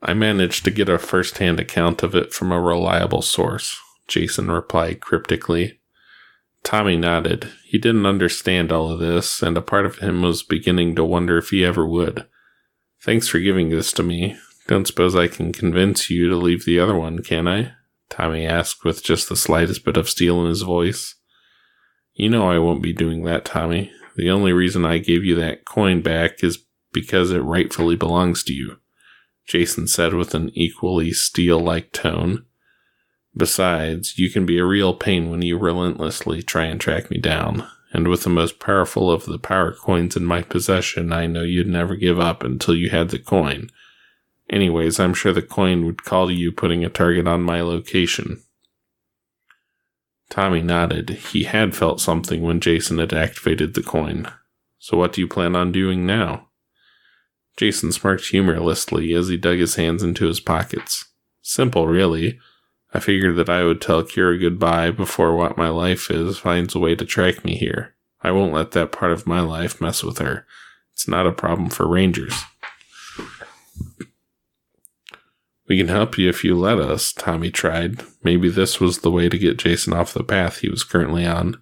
I 0.00 0.14
managed 0.14 0.64
to 0.64 0.70
get 0.70 0.88
a 0.88 0.98
first 0.98 1.38
hand 1.38 1.58
account 1.58 2.02
of 2.02 2.14
it 2.14 2.32
from 2.32 2.52
a 2.52 2.60
reliable 2.60 3.22
source, 3.22 3.76
Jason 4.06 4.50
replied 4.50 5.00
cryptically. 5.00 5.80
Tommy 6.62 6.96
nodded. 6.96 7.50
He 7.64 7.78
didn't 7.78 8.06
understand 8.06 8.70
all 8.70 8.90
of 8.90 9.00
this, 9.00 9.42
and 9.42 9.56
a 9.56 9.62
part 9.62 9.86
of 9.86 9.98
him 9.98 10.22
was 10.22 10.42
beginning 10.42 10.94
to 10.96 11.04
wonder 11.04 11.38
if 11.38 11.50
he 11.50 11.64
ever 11.64 11.86
would. 11.86 12.26
Thanks 13.00 13.28
for 13.28 13.38
giving 13.38 13.70
this 13.70 13.92
to 13.92 14.02
me. 14.02 14.36
Don't 14.66 14.86
suppose 14.86 15.16
I 15.16 15.28
can 15.28 15.52
convince 15.52 16.10
you 16.10 16.28
to 16.28 16.36
leave 16.36 16.64
the 16.64 16.78
other 16.78 16.96
one, 16.96 17.20
can 17.22 17.48
I? 17.48 17.72
Tommy 18.10 18.46
asked 18.46 18.84
with 18.84 19.02
just 19.02 19.28
the 19.28 19.36
slightest 19.36 19.84
bit 19.84 19.96
of 19.96 20.08
steel 20.08 20.40
in 20.42 20.48
his 20.48 20.62
voice. 20.62 21.14
You 22.14 22.28
know 22.28 22.50
I 22.50 22.58
won't 22.58 22.82
be 22.82 22.92
doing 22.92 23.24
that, 23.24 23.44
Tommy. 23.44 23.92
The 24.16 24.30
only 24.30 24.52
reason 24.52 24.84
I 24.84 24.98
gave 24.98 25.24
you 25.24 25.34
that 25.36 25.64
coin 25.64 26.02
back 26.02 26.42
is 26.42 26.64
because 26.92 27.30
it 27.30 27.38
rightfully 27.38 27.96
belongs 27.96 28.42
to 28.44 28.52
you, 28.52 28.78
Jason 29.48 29.88
said 29.88 30.12
with 30.12 30.34
an 30.34 30.50
equally 30.52 31.10
steel 31.10 31.58
like 31.58 31.90
tone. 31.90 32.44
Besides, 33.34 34.18
you 34.18 34.30
can 34.30 34.44
be 34.44 34.58
a 34.58 34.64
real 34.64 34.94
pain 34.94 35.30
when 35.30 35.40
you 35.40 35.56
relentlessly 35.58 36.42
try 36.42 36.66
and 36.66 36.78
track 36.78 37.10
me 37.10 37.18
down. 37.18 37.66
And 37.90 38.08
with 38.08 38.24
the 38.24 38.30
most 38.30 38.60
powerful 38.60 39.10
of 39.10 39.24
the 39.24 39.38
power 39.38 39.72
coins 39.72 40.16
in 40.16 40.26
my 40.26 40.42
possession, 40.42 41.12
I 41.12 41.26
know 41.26 41.42
you'd 41.42 41.66
never 41.66 41.96
give 41.96 42.20
up 42.20 42.44
until 42.44 42.74
you 42.74 42.90
had 42.90 43.08
the 43.08 43.18
coin. 43.18 43.70
Anyways, 44.50 45.00
I'm 45.00 45.14
sure 45.14 45.32
the 45.32 45.40
coin 45.40 45.86
would 45.86 46.04
call 46.04 46.26
to 46.26 46.34
you 46.34 46.52
putting 46.52 46.84
a 46.84 46.90
target 46.90 47.26
on 47.26 47.42
my 47.42 47.62
location. 47.62 48.42
Tommy 50.28 50.60
nodded. 50.60 51.10
He 51.10 51.44
had 51.44 51.74
felt 51.74 52.02
something 52.02 52.42
when 52.42 52.60
Jason 52.60 52.98
had 52.98 53.14
activated 53.14 53.72
the 53.72 53.82
coin. 53.82 54.30
So 54.78 54.98
what 54.98 55.14
do 55.14 55.22
you 55.22 55.28
plan 55.28 55.56
on 55.56 55.72
doing 55.72 56.04
now? 56.04 56.47
Jason 57.58 57.90
smirked 57.90 58.26
humorlessly 58.26 59.12
as 59.14 59.26
he 59.26 59.36
dug 59.36 59.58
his 59.58 59.74
hands 59.74 60.04
into 60.04 60.26
his 60.26 60.38
pockets. 60.38 61.06
Simple, 61.42 61.88
really. 61.88 62.38
I 62.94 63.00
figured 63.00 63.34
that 63.34 63.50
I 63.50 63.64
would 63.64 63.80
tell 63.80 64.04
Kira 64.04 64.40
goodbye 64.40 64.92
before 64.92 65.36
what 65.36 65.58
my 65.58 65.68
life 65.68 66.08
is 66.08 66.38
finds 66.38 66.76
a 66.76 66.78
way 66.78 66.94
to 66.94 67.04
track 67.04 67.44
me 67.44 67.56
here. 67.56 67.96
I 68.22 68.30
won't 68.30 68.54
let 68.54 68.70
that 68.72 68.92
part 68.92 69.10
of 69.10 69.26
my 69.26 69.40
life 69.40 69.80
mess 69.80 70.04
with 70.04 70.18
her. 70.18 70.46
It's 70.92 71.08
not 71.08 71.26
a 71.26 71.32
problem 71.32 71.68
for 71.68 71.88
Rangers. 71.88 72.44
We 75.66 75.76
can 75.76 75.88
help 75.88 76.16
you 76.16 76.28
if 76.28 76.44
you 76.44 76.54
let 76.54 76.78
us, 76.78 77.12
Tommy 77.12 77.50
tried. 77.50 78.02
Maybe 78.22 78.48
this 78.48 78.78
was 78.78 78.98
the 78.98 79.10
way 79.10 79.28
to 79.28 79.36
get 79.36 79.58
Jason 79.58 79.92
off 79.92 80.14
the 80.14 80.22
path 80.22 80.58
he 80.58 80.68
was 80.68 80.84
currently 80.84 81.26
on. 81.26 81.60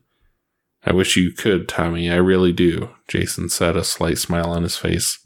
I 0.84 0.92
wish 0.92 1.16
you 1.16 1.32
could, 1.32 1.68
Tommy, 1.68 2.10
I 2.10 2.16
really 2.16 2.52
do, 2.52 2.90
Jason 3.08 3.48
said, 3.48 3.76
a 3.76 3.82
slight 3.82 4.18
smile 4.18 4.50
on 4.50 4.62
his 4.62 4.76
face. 4.76 5.25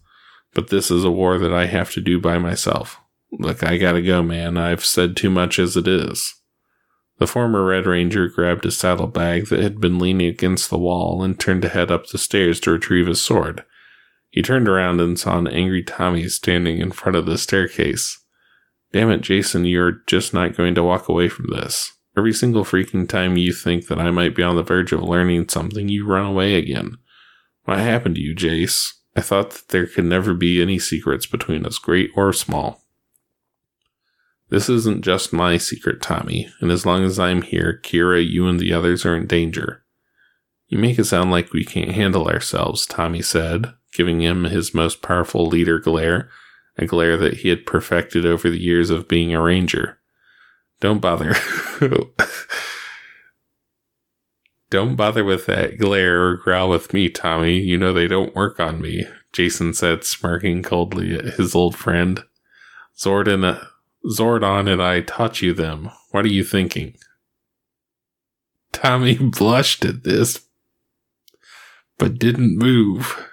But 0.55 0.71
this 0.71 0.91
is 0.91 1.05
a 1.05 1.11
war 1.11 1.39
that 1.39 1.53
I 1.53 1.67
have 1.67 1.93
to 1.93 2.01
do 2.01 2.21
by 2.21 2.39
myself. 2.39 2.99
Look, 3.33 3.63
I 3.63 3.77
gotta 3.77 4.03
go, 4.03 4.23
man. 4.23 4.57
I've 4.57 4.85
said 4.85 5.17
too 5.17 5.31
much 5.31 5.59
as 5.59 5.77
it 5.77 5.87
is. 5.87 6.35
The 7.19 7.27
former 7.27 7.65
Red 7.65 7.87
Ranger 7.87 8.29
grabbed 8.29 8.65
a 8.65 8.71
saddlebag 8.71 9.49
that 9.49 9.63
had 9.63 9.81
been 9.81 9.99
leaning 9.99 10.27
against 10.27 10.71
the 10.71 10.79
wall 10.79 11.23
and 11.23 11.39
turned 11.39 11.63
to 11.63 11.69
head 11.69 11.91
up 11.91 12.07
the 12.07 12.19
stairs 12.19 12.59
to 12.61 12.73
retrieve 12.73 13.07
his 13.07 13.21
sword. 13.21 13.65
He 14.31 14.43
turned 14.43 14.69
around 14.69 15.01
and 15.01 15.19
saw 15.19 15.39
an 15.39 15.47
angry 15.47 15.83
Tommy 15.83 16.29
standing 16.29 16.79
in 16.79 16.93
front 16.93 17.17
of 17.17 17.27
the 17.27 17.37
staircase. 17.37 18.19
Damn 18.93 19.11
it, 19.11 19.21
Jason, 19.21 19.67
you're 19.67 20.03
just 20.07 20.33
not 20.33 20.57
going 20.57 20.75
to 20.77 20.83
walk 20.83 21.09
away 21.09 21.29
from 21.29 21.49
this. 21.51 21.93
Every 22.17 22.33
single 22.33 22.65
freaking 22.65 23.09
time 23.09 23.37
you 23.37 23.53
think 23.53 23.87
that 23.87 24.01
I 24.01 24.11
might 24.11 24.35
be 24.35 24.43
on 24.43 24.57
the 24.57 24.63
verge 24.63 24.93
of 24.93 25.03
learning 25.03 25.49
something, 25.49 25.89
you 25.89 26.07
run 26.07 26.25
away 26.25 26.55
again. 26.55 26.97
What 27.65 27.79
happened 27.79 28.17
to 28.17 28.21
you, 28.21 28.35
Jace? 28.35 28.93
I 29.17 29.21
thought 29.21 29.51
that 29.51 29.69
there 29.69 29.87
could 29.87 30.05
never 30.05 30.35
be 30.35 30.63
any 30.63 30.79
secrets 30.79 31.27
between 31.27 31.67
us, 31.67 31.79
great 31.79 32.11
or 32.15 32.33
small. 32.33 32.83
This 34.49 34.69
isn't 34.69 35.05
just 35.05 35.33
my 35.33 35.59
secret, 35.59 36.03
Tommy, 36.03 36.49
and 36.61 36.71
as 36.71 36.85
long 36.85 37.05
as 37.05 37.19
I'm 37.19 37.43
here, 37.43 37.81
Kira, 37.83 38.29
you 38.29 38.49
and 38.49 38.59
the 38.59 38.73
others 38.73 39.07
are 39.07 39.17
in 39.17 39.27
danger. 39.27 39.85
You 40.69 40.79
make 40.79 40.99
it 40.99 41.05
sound 41.05 41.31
like 41.31 41.53
we 41.53 41.65
can't 41.65 41.93
handle 41.93 42.29
ourselves, 42.29 42.87
Tommy 42.87 43.23
said, 43.23 43.73
giving 43.93 44.21
him 44.21 44.45
his 44.45 44.75
most 44.75 45.03
powerful 45.03 45.47
leader 45.47 45.79
glare, 45.79 46.31
a 46.77 46.87
glare 46.87 47.17
that 47.17 47.39
he 47.39 47.49
had 47.49 47.67
perfected 47.67 48.25
over 48.25 48.51
the 48.51 48.61
years 48.61 48.91
of 48.91 49.09
being 49.09 49.35
a 49.35 49.43
ranger. 49.43 49.99
Don't 50.81 51.01
bother. 51.01 51.35
don't 54.71 54.95
bother 54.95 55.25
with 55.25 55.47
that 55.47 55.79
glare 55.79 56.23
or 56.25 56.37
growl 56.37 56.71
with 56.71 56.95
me, 56.95 57.09
Tommy. 57.09 57.59
You 57.59 57.77
know 57.77 57.93
they 57.93 58.07
don't 58.07 58.37
work 58.37 58.61
on 58.61 58.81
me, 58.81 59.05
Jason 59.33 59.75
said, 59.75 60.05
smirking 60.05 60.63
coldly 60.63 61.15
at 61.15 61.35
his 61.35 61.55
old 61.55 61.77
friend. 61.77 62.23
Zordon, 62.97 63.45
uh, 63.45 63.65
Zordon 64.07 64.73
and 64.73 64.81
I 64.81 65.01
taught 65.01 65.43
you 65.43 65.53
them. 65.53 65.91
What 66.13 66.25
are 66.25 66.29
you 66.29 66.45
thinking? 66.45 66.97
Tommy 68.73 69.15
blushed 69.21 69.85
at 69.85 70.05
this, 70.05 70.47
but 71.99 72.19
didn't 72.19 72.57
move. 72.57 73.27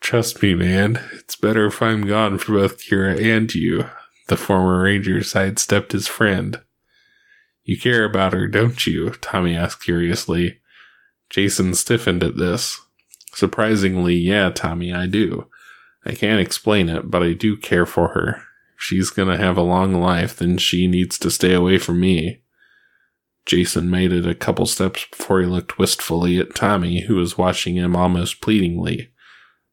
Trust 0.00 0.42
me, 0.42 0.54
man. 0.54 1.00
It's 1.12 1.36
better 1.36 1.66
if 1.66 1.80
I'm 1.80 2.06
gone 2.06 2.38
for 2.38 2.52
both 2.54 2.78
Kira 2.78 3.18
and 3.22 3.54
you. 3.54 3.88
The 4.28 4.36
former 4.36 4.82
ranger 4.82 5.22
sidestepped 5.22 5.92
his 5.92 6.08
friend. 6.08 6.60
You 7.64 7.78
care 7.78 8.04
about 8.04 8.34
her, 8.34 8.46
don't 8.46 8.86
you? 8.86 9.10
Tommy 9.10 9.56
asked 9.56 9.82
curiously. 9.82 10.60
Jason 11.30 11.74
stiffened 11.74 12.22
at 12.22 12.36
this. 12.36 12.80
Surprisingly, 13.32 14.14
yeah, 14.14 14.50
Tommy, 14.50 14.92
I 14.92 15.06
do. 15.06 15.48
I 16.04 16.12
can't 16.12 16.40
explain 16.40 16.88
it, 16.88 17.10
but 17.10 17.22
I 17.22 17.32
do 17.32 17.56
care 17.56 17.86
for 17.86 18.08
her. 18.08 18.42
If 18.76 18.82
she's 18.82 19.10
gonna 19.10 19.38
have 19.38 19.56
a 19.56 19.62
long 19.62 19.94
life, 19.94 20.36
then 20.36 20.58
she 20.58 20.86
needs 20.86 21.18
to 21.20 21.30
stay 21.30 21.54
away 21.54 21.78
from 21.78 22.00
me. 22.00 22.42
Jason 23.46 23.90
made 23.90 24.12
it 24.12 24.26
a 24.26 24.34
couple 24.34 24.66
steps 24.66 25.06
before 25.10 25.40
he 25.40 25.46
looked 25.46 25.78
wistfully 25.78 26.38
at 26.38 26.54
Tommy, 26.54 27.00
who 27.02 27.16
was 27.16 27.38
watching 27.38 27.76
him 27.76 27.96
almost 27.96 28.40
pleadingly. 28.40 29.10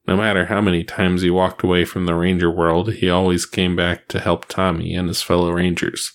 No 0.08 0.18
matter 0.18 0.46
how 0.46 0.62
many 0.62 0.84
times 0.84 1.22
he 1.22 1.30
walked 1.30 1.64
away 1.64 1.86
from 1.86 2.06
the 2.06 2.16
ranger 2.16 2.50
world, 2.50 2.94
he 2.94 3.10
always 3.10 3.46
came 3.46 3.76
back 3.76 4.08
to 4.08 4.20
help 4.20 4.46
Tommy 4.46 4.96
and 4.96 5.08
his 5.08 5.22
fellow 5.22 5.52
rangers. 5.52 6.14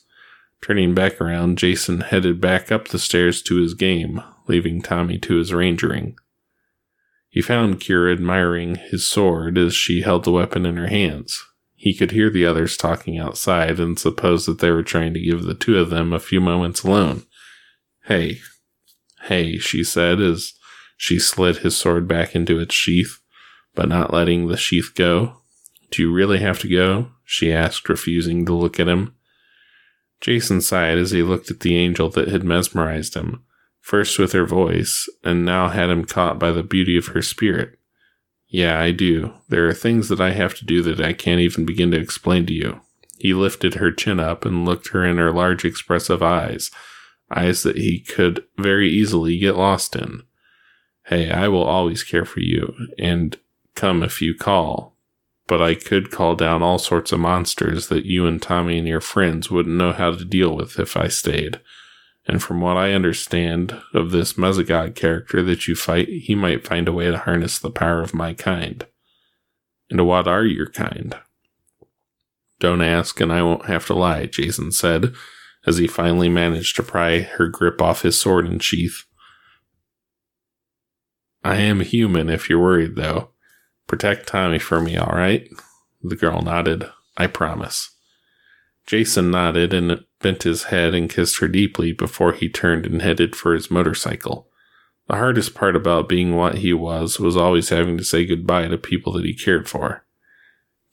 Turning 0.62 0.95
back 0.95 1.21
around, 1.21 1.59
Jason 1.59 2.01
headed 2.01 2.40
back 2.40 2.73
up 2.73 2.88
the 2.88 2.99
stairs 2.99 3.42
to 3.42 3.61
his 3.61 3.75
game, 3.75 4.23
leaving 4.49 4.83
Tommy 4.83 5.19
to 5.19 5.37
his 5.37 5.53
rangering. 5.53 6.16
He 7.29 7.42
found 7.42 7.81
Kira 7.81 8.12
admiring 8.12 8.77
his 8.77 9.09
sword 9.09 9.59
as 9.59 9.75
she 9.75 10.03
held 10.03 10.25
the 10.25 10.33
weapon 10.33 10.64
in 10.64 10.77
her 10.77 10.88
hands. 10.88 11.45
He 11.75 11.95
could 11.95 12.11
hear 12.11 12.31
the 12.31 12.47
others 12.47 12.77
talking 12.77 13.19
outside 13.19 13.79
and 13.79 13.99
supposed 13.99 14.49
that 14.49 14.61
they 14.61 14.71
were 14.71 14.83
trying 14.83 15.12
to 15.14 15.21
give 15.21 15.45
the 15.45 15.55
two 15.55 15.79
of 15.79 15.90
them 15.90 16.12
a 16.12 16.19
few 16.19 16.40
moments 16.40 16.83
alone. 16.83 17.25
Hey, 18.05 18.38
hey, 19.25 19.59
she 19.59 19.85
said 19.85 20.21
as 20.21 20.55
she 20.97 21.19
slid 21.19 21.59
his 21.59 21.77
sword 21.77 22.09
back 22.09 22.35
into 22.35 22.59
its 22.59 22.75
sheath 22.75 23.21
but 23.77 23.88
not 23.88 24.12
letting 24.12 24.49
the 24.49 24.57
sheath 24.57 24.92
go. 24.97 25.37
Do 25.92 26.03
you 26.03 26.12
really 26.12 26.38
have 26.38 26.59
to 26.61 26.69
go? 26.69 27.12
she 27.25 27.53
asked, 27.53 27.88
refusing 27.88 28.45
to 28.47 28.55
look 28.55 28.81
at 28.81 28.88
him. 28.88 29.14
Jason 30.20 30.61
sighed 30.61 30.98
as 30.98 31.11
he 31.11 31.22
looked 31.22 31.50
at 31.50 31.61
the 31.61 31.76
angel 31.76 32.09
that 32.11 32.29
had 32.29 32.44
mesmerized 32.44 33.14
him, 33.14 33.42
first 33.81 34.18
with 34.18 34.33
her 34.33 34.46
voice, 34.46 35.09
and 35.22 35.44
now 35.44 35.68
had 35.68 35.90
him 35.90 36.05
caught 36.05 36.38
by 36.38 36.50
the 36.50 36.62
beauty 36.62 36.96
of 36.96 37.09
her 37.09 37.22
spirit. 37.22 37.79
Yeah, 38.48 38.81
I 38.81 38.92
do. 38.92 39.35
There 39.48 39.68
are 39.68 39.74
things 39.74 40.09
that 40.09 40.20
I 40.20 40.31
have 40.31 40.55
to 40.57 40.64
do 40.64 40.83
that 40.83 41.00
I 41.00 41.12
can't 41.12 41.40
even 41.40 41.66
begin 41.66 41.90
to 41.90 42.00
explain 42.00 42.46
to 42.46 42.52
you. 42.52 42.81
He 43.18 43.35
lifted 43.35 43.74
her 43.74 43.92
chin 43.92 44.20
up 44.20 44.44
and 44.44 44.64
looked 44.64 44.88
her 44.88 45.05
in 45.05 45.16
her 45.16 45.33
large 45.33 45.64
expressive 45.64 46.22
eyes, 46.22 46.70
eyes 47.31 47.62
that 47.62 47.76
he 47.76 48.00
could 48.00 48.44
very 48.57 48.88
easily 48.88 49.38
get 49.38 49.57
lost 49.57 49.96
in. 49.96 50.22
Hey, 51.07 51.31
I 51.31 51.48
will 51.48 51.64
always 51.64 52.02
care 52.02 52.24
for 52.24 52.40
you, 52.40 52.74
and 52.98 53.38
come 53.74 54.02
if 54.02 54.20
you 54.20 54.35
call, 54.35 54.95
but 55.46 55.62
I 55.62 55.74
could 55.74 56.11
call 56.11 56.35
down 56.35 56.62
all 56.62 56.78
sorts 56.78 57.12
of 57.12 57.20
monsters 57.20 57.88
that 57.88 58.04
you 58.04 58.26
and 58.26 58.42
Tommy 58.42 58.78
and 58.78 58.88
your 58.88 59.00
friends 59.00 59.50
wouldn't 59.50 59.76
know 59.76 59.92
how 59.92 60.12
to 60.12 60.24
deal 60.24 60.54
with 60.54 60.78
if 60.78 60.96
I 60.96 61.09
stayed. 61.09 61.61
And 62.26 62.42
from 62.42 62.61
what 62.61 62.76
I 62.76 62.92
understand 62.92 63.80
of 63.94 64.11
this 64.11 64.32
Mesogog 64.32 64.96
character 64.96 65.42
that 65.44 65.68
you 65.68 65.76
fight, 65.76 66.09
he 66.09 66.35
might 66.35 66.66
find 66.66 66.88
a 66.88 66.92
way 66.92 67.11
to 67.11 67.18
harness 67.18 67.59
the 67.59 67.70
power 67.70 68.02
of 68.02 68.14
my 68.14 68.35
kind. 68.35 68.85
And 69.88 70.04
what 70.06 70.26
are 70.26 70.44
your 70.44 70.68
kind? 70.68 71.16
Don't 72.59 72.82
ask, 72.82 73.20
and 73.20 73.32
I 73.32 73.42
won't 73.42 73.66
have 73.66 73.87
to 73.87 73.94
lie, 73.94 74.26
Jason 74.26 74.72
said, 74.72 75.14
as 75.66 75.76
he 75.76 75.87
finally 75.87 76.28
managed 76.28 76.74
to 76.76 76.82
pry 76.82 77.20
her 77.20 77.46
grip 77.48 77.80
off 77.80 78.02
his 78.02 78.18
sword 78.18 78.46
and 78.46 78.62
sheath. 78.62 79.04
I 81.44 81.56
am 81.56 81.80
human 81.80 82.28
if 82.28 82.50
you're 82.50 82.61
worried, 82.61 82.96
though. 82.96 83.30
Protect 83.87 84.27
Tommy 84.27 84.59
for 84.59 84.81
me, 84.81 84.96
all 84.96 85.16
right? 85.16 85.49
The 86.03 86.16
girl 86.16 86.42
nodded. 86.42 86.90
I 87.16 87.27
promise. 87.27 87.90
Jason 88.87 89.31
nodded 89.31 89.72
and 89.72 90.05
bent 90.20 90.44
his 90.44 90.64
head 90.64 90.94
and 90.94 91.11
kissed 91.11 91.40
her 91.40 91.49
deeply 91.49 91.92
before 91.92 92.33
he 92.33 92.49
turned 92.49 92.87
and 92.87 93.03
headed 93.03 93.35
for 93.35 93.55
his 93.55 93.70
motorcycle. 93.70 94.49
The 95.09 95.16
hardest 95.16 95.55
part 95.55 95.77
about 95.77 96.09
being 96.09 96.35
what 96.35 96.59
he 96.59 96.72
was 96.72 97.20
was 97.20 97.37
always 97.37 97.68
having 97.68 97.96
to 97.99 98.05
say 98.05 98.27
goodbye 98.27 98.68
to 98.68 98.79
people 98.79 99.12
that 99.12 99.25
he 99.25 99.35
cared 99.35 99.68
for. 99.68 100.05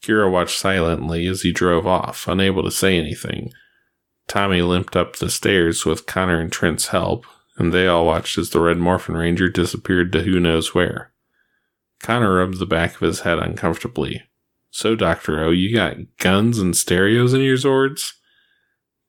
Kira 0.02 0.30
watched 0.30 0.58
silently 0.58 1.26
as 1.26 1.42
he 1.42 1.52
drove 1.52 1.86
off, 1.86 2.28
unable 2.28 2.62
to 2.62 2.70
say 2.70 2.98
anything. 2.98 3.52
Tommy 4.28 4.62
limped 4.62 4.96
up 4.96 5.16
the 5.16 5.30
stairs 5.30 5.84
with 5.84 6.06
Connor 6.06 6.40
and 6.40 6.52
Trent's 6.52 6.88
help, 6.88 7.26
and 7.56 7.72
they 7.72 7.86
all 7.86 8.06
watched 8.06 8.38
as 8.38 8.50
the 8.50 8.60
Red 8.60 8.78
Morphin 8.78 9.16
Ranger 9.16 9.48
disappeared 9.48 10.12
to 10.12 10.22
who 10.22 10.38
knows 10.38 10.74
where. 10.74 11.12
Connor 12.04 12.34
rubbed 12.34 12.58
the 12.58 12.66
back 12.66 12.96
of 12.96 13.00
his 13.00 13.20
head 13.20 13.38
uncomfortably. 13.38 14.24
So, 14.70 14.94
Dr. 14.94 15.42
O, 15.42 15.50
you 15.50 15.74
got 15.74 15.96
guns 16.18 16.58
and 16.58 16.76
stereos 16.76 17.32
in 17.32 17.40
your 17.40 17.56
Zords? 17.56 18.12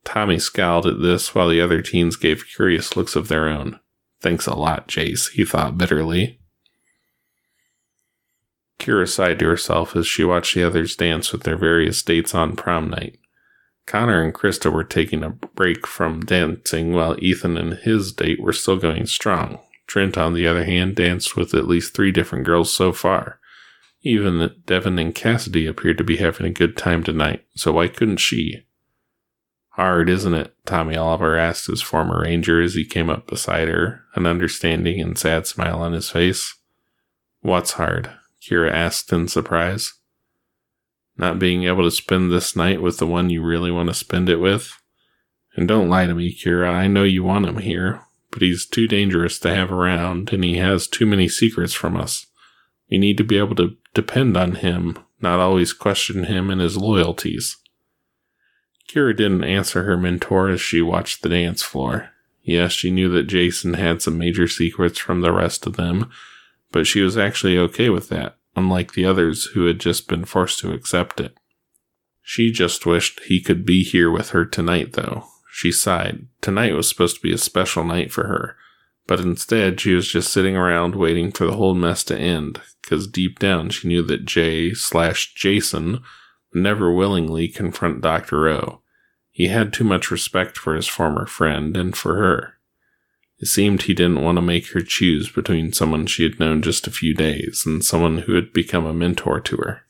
Tommy 0.06 0.40
scowled 0.40 0.88
at 0.88 1.02
this 1.02 1.36
while 1.36 1.50
the 1.50 1.60
other 1.60 1.82
teens 1.82 2.16
gave 2.16 2.48
curious 2.48 2.96
looks 2.96 3.18
of 3.18 3.28
their 3.28 3.50
own. 3.50 3.82
Thanks 4.22 4.48
a 4.48 4.56
lot, 4.56 4.88
Jace, 4.88 5.32
he 5.32 5.44
thought 5.44 5.78
bitterly. 5.78 6.40
Kira 8.80 9.10
sighed 9.10 9.40
to 9.40 9.46
herself 9.46 9.94
as 9.94 10.08
she 10.08 10.24
watched 10.24 10.56
the 10.56 10.64
others 10.64 10.96
dance 10.96 11.34
with 11.34 11.44
their 11.44 11.58
various 11.58 12.02
dates 12.02 12.34
on 12.34 12.56
prom 12.56 12.90
night. 12.90 13.20
Connor 13.86 14.24
and 14.24 14.34
Krista 14.34 14.72
were 14.72 14.86
taking 14.86 15.22
a 15.22 15.32
break 15.32 15.86
from 15.86 16.22
dancing 16.22 16.94
while 16.94 17.18
Ethan 17.22 17.58
and 17.58 17.74
his 17.74 18.14
date 18.14 18.40
were 18.40 18.54
still 18.54 18.78
going 18.78 19.06
strong, 19.06 19.60
Trent, 19.88 20.18
on 20.18 20.34
the 20.34 20.48
other 20.48 20.64
hand, 20.64 20.96
danced 20.96 21.36
with 21.36 21.54
at 21.54 21.68
least 21.68 21.94
three 21.94 22.12
different 22.12 22.46
girls 22.46 22.74
so 22.74 22.92
far. 22.92 23.40
Even 24.02 24.52
Devin 24.66 25.00
and 25.00 25.16
Cassidy 25.16 25.66
appeared 25.66 25.98
to 25.98 26.04
be 26.04 26.18
having 26.18 26.46
a 26.46 26.52
good 26.52 26.78
time 26.78 27.04
tonight, 27.04 27.46
so 27.56 27.72
why 27.74 27.88
couldn't 27.88 28.18
she? 28.18 28.66
Hard, 29.70 30.10
isn't 30.10 30.34
it? 30.34 30.56
Tommy 30.66 30.96
Oliver 30.96 31.36
asked 31.36 31.68
his 31.68 31.82
former 31.82 32.22
ranger 32.22 32.62
as 32.62 32.76
he 32.76 32.86
came 32.86 33.10
up 33.10 33.28
beside 33.28 33.68
her, 33.68 34.04
an 34.16 34.26
understanding 34.26 35.02
and 35.02 35.18
sad 35.18 35.48
smile 35.48 35.82
on 35.82 35.94
his 35.94 36.10
face. 36.10 36.56
What's 37.42 37.74
hard? 37.74 38.12
Kira 38.42 38.72
asked 38.72 39.12
in 39.12 39.28
surprise. 39.28 39.94
Not 41.18 41.40
being 41.40 41.64
able 41.64 41.84
to 41.84 41.92
spend 41.92 42.32
this 42.32 42.56
night 42.56 42.82
with 42.82 43.00
the 43.00 43.08
one 43.08 43.30
you 43.30 43.44
really 43.44 43.72
want 43.72 43.90
to 43.90 43.96
spend 43.96 44.30
it 44.30 44.40
with? 44.40 44.72
And 45.56 45.68
don't 45.68 45.90
lie 45.90 46.06
to 46.06 46.14
me, 46.14 46.34
Kira. 46.34 46.70
I 46.70 46.88
know 46.88 47.04
you 47.04 47.24
want 47.24 47.46
him 47.46 47.58
here 47.58 48.05
but 48.36 48.42
he's 48.42 48.66
too 48.66 48.86
dangerous 48.86 49.40
to 49.40 49.56
have 49.56 49.72
around 49.72 50.34
and 50.34 50.44
he 50.44 50.58
has 50.58 50.88
too 50.88 51.06
many 51.06 51.30
secrets 51.30 51.74
from 51.74 51.96
us. 51.96 52.26
We 52.92 52.98
need 52.98 53.18
to 53.20 53.24
be 53.24 53.38
able 53.38 53.56
to 53.56 53.78
depend 53.94 54.36
on 54.36 54.56
him, 54.56 55.00
not 55.22 55.40
always 55.40 55.72
question 55.72 56.26
him 56.26 56.50
and 56.50 56.60
his 56.60 56.76
loyalties. 56.76 57.56
Kira 58.90 59.16
didn't 59.16 59.46
answer 59.46 59.84
her 59.84 59.96
mentor 59.96 60.50
as 60.50 60.60
she 60.60 60.82
watched 60.82 61.22
the 61.22 61.30
dance 61.30 61.64
floor. 61.64 62.10
Yes, 62.44 62.74
she 62.74 62.92
knew 62.92 63.08
that 63.08 63.24
Jason 63.24 63.76
had 63.76 64.02
some 64.02 64.18
major 64.18 64.50
secrets 64.50 65.00
from 65.00 65.22
the 65.22 65.32
rest 65.32 65.66
of 65.66 65.78
them, 65.78 66.12
but 66.74 66.86
she 66.86 67.00
was 67.00 67.18
actually 67.18 67.58
okay 67.58 67.88
with 67.88 68.10
that, 68.10 68.36
unlike 68.58 68.96
the 68.96 69.06
others 69.06 69.46
who 69.54 69.66
had 69.66 69.80
just 69.80 70.10
been 70.10 70.26
forced 70.26 70.60
to 70.60 70.74
accept 70.74 71.22
it. 71.22 71.38
She 72.22 72.52
just 72.52 72.86
wished 72.86 73.22
he 73.22 73.40
could 73.40 73.66
be 73.66 73.82
here 73.82 74.12
with 74.12 74.32
her 74.32 74.44
tonight, 74.44 74.92
though, 74.92 75.24
she 75.56 75.72
sighed. 75.72 76.28
Tonight 76.42 76.74
was 76.74 76.90
supposed 76.90 77.16
to 77.16 77.22
be 77.22 77.32
a 77.32 77.38
special 77.38 77.86
night 77.86 78.12
for 78.12 78.28
her, 78.28 78.58
but 79.08 79.22
instead 79.22 79.80
she 79.80 79.94
was 79.94 80.06
just 80.06 80.34
sitting 80.34 80.58
around 80.58 80.96
waiting 80.96 81.32
for 81.32 81.46
the 81.46 81.56
whole 81.56 81.74
mess 81.74 82.04
to 82.04 82.18
end, 82.18 82.60
because 82.82 83.08
deep 83.08 83.40
down 83.40 83.70
she 83.70 83.88
knew 83.88 84.02
that 84.02 84.26
Jay 84.26 84.74
slash 84.74 85.34
Jason 85.34 86.04
would 86.54 86.62
never 86.62 86.92
willingly 86.92 87.48
confront 87.48 88.02
Dr. 88.02 88.50
O, 88.50 88.82
He 89.32 89.48
had 89.48 89.72
too 89.72 89.86
much 89.86 90.12
respect 90.12 90.58
for 90.58 90.76
his 90.76 90.90
former 90.90 91.26
friend 91.26 91.78
and 91.78 91.96
for 91.96 92.16
her. 92.16 92.56
It 93.40 93.48
seemed 93.48 93.84
he 93.84 93.94
didn't 93.94 94.24
want 94.24 94.38
to 94.38 94.42
make 94.42 94.68
her 94.72 94.82
choose 94.82 95.32
between 95.32 95.72
someone 95.72 96.06
she 96.06 96.24
had 96.24 96.38
known 96.38 96.62
just 96.62 96.86
a 96.86 96.92
few 96.92 97.14
days 97.14 97.64
and 97.66 97.82
someone 97.82 98.20
who 98.20 98.34
had 98.34 98.52
become 98.52 98.86
a 98.86 98.94
mentor 98.94 99.40
to 99.40 99.56
her. 99.56 99.85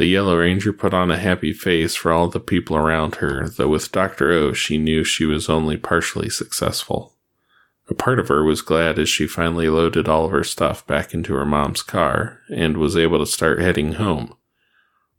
The 0.00 0.06
Yellow 0.06 0.38
Ranger 0.38 0.72
put 0.72 0.94
on 0.94 1.10
a 1.10 1.18
happy 1.18 1.52
face 1.52 1.94
for 1.94 2.10
all 2.10 2.28
the 2.28 2.40
people 2.40 2.74
around 2.74 3.16
her, 3.16 3.46
though 3.46 3.68
with 3.68 3.92
Dr. 3.92 4.32
O 4.32 4.54
she 4.54 4.78
knew 4.78 5.04
she 5.04 5.26
was 5.26 5.50
only 5.50 5.76
partially 5.76 6.30
successful. 6.30 7.16
A 7.90 7.92
part 7.92 8.18
of 8.18 8.28
her 8.28 8.42
was 8.42 8.62
glad 8.62 8.98
as 8.98 9.10
she 9.10 9.26
finally 9.26 9.68
loaded 9.68 10.08
all 10.08 10.24
of 10.24 10.30
her 10.30 10.42
stuff 10.42 10.86
back 10.86 11.12
into 11.12 11.34
her 11.34 11.44
mom's 11.44 11.82
car 11.82 12.40
and 12.48 12.78
was 12.78 12.96
able 12.96 13.18
to 13.18 13.26
start 13.26 13.60
heading 13.60 13.92
home. 13.92 14.34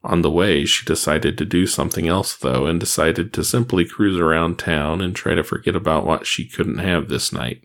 On 0.03 0.23
the 0.23 0.31
way, 0.31 0.65
she 0.65 0.83
decided 0.83 1.37
to 1.37 1.45
do 1.45 1.67
something 1.67 2.07
else, 2.07 2.35
though, 2.35 2.65
and 2.65 2.79
decided 2.79 3.33
to 3.33 3.43
simply 3.43 3.85
cruise 3.85 4.17
around 4.17 4.57
town 4.57 4.99
and 4.99 5.15
try 5.15 5.35
to 5.35 5.43
forget 5.43 5.75
about 5.75 6.07
what 6.07 6.25
she 6.25 6.47
couldn't 6.47 6.79
have 6.79 7.07
this 7.07 7.31
night. 7.31 7.61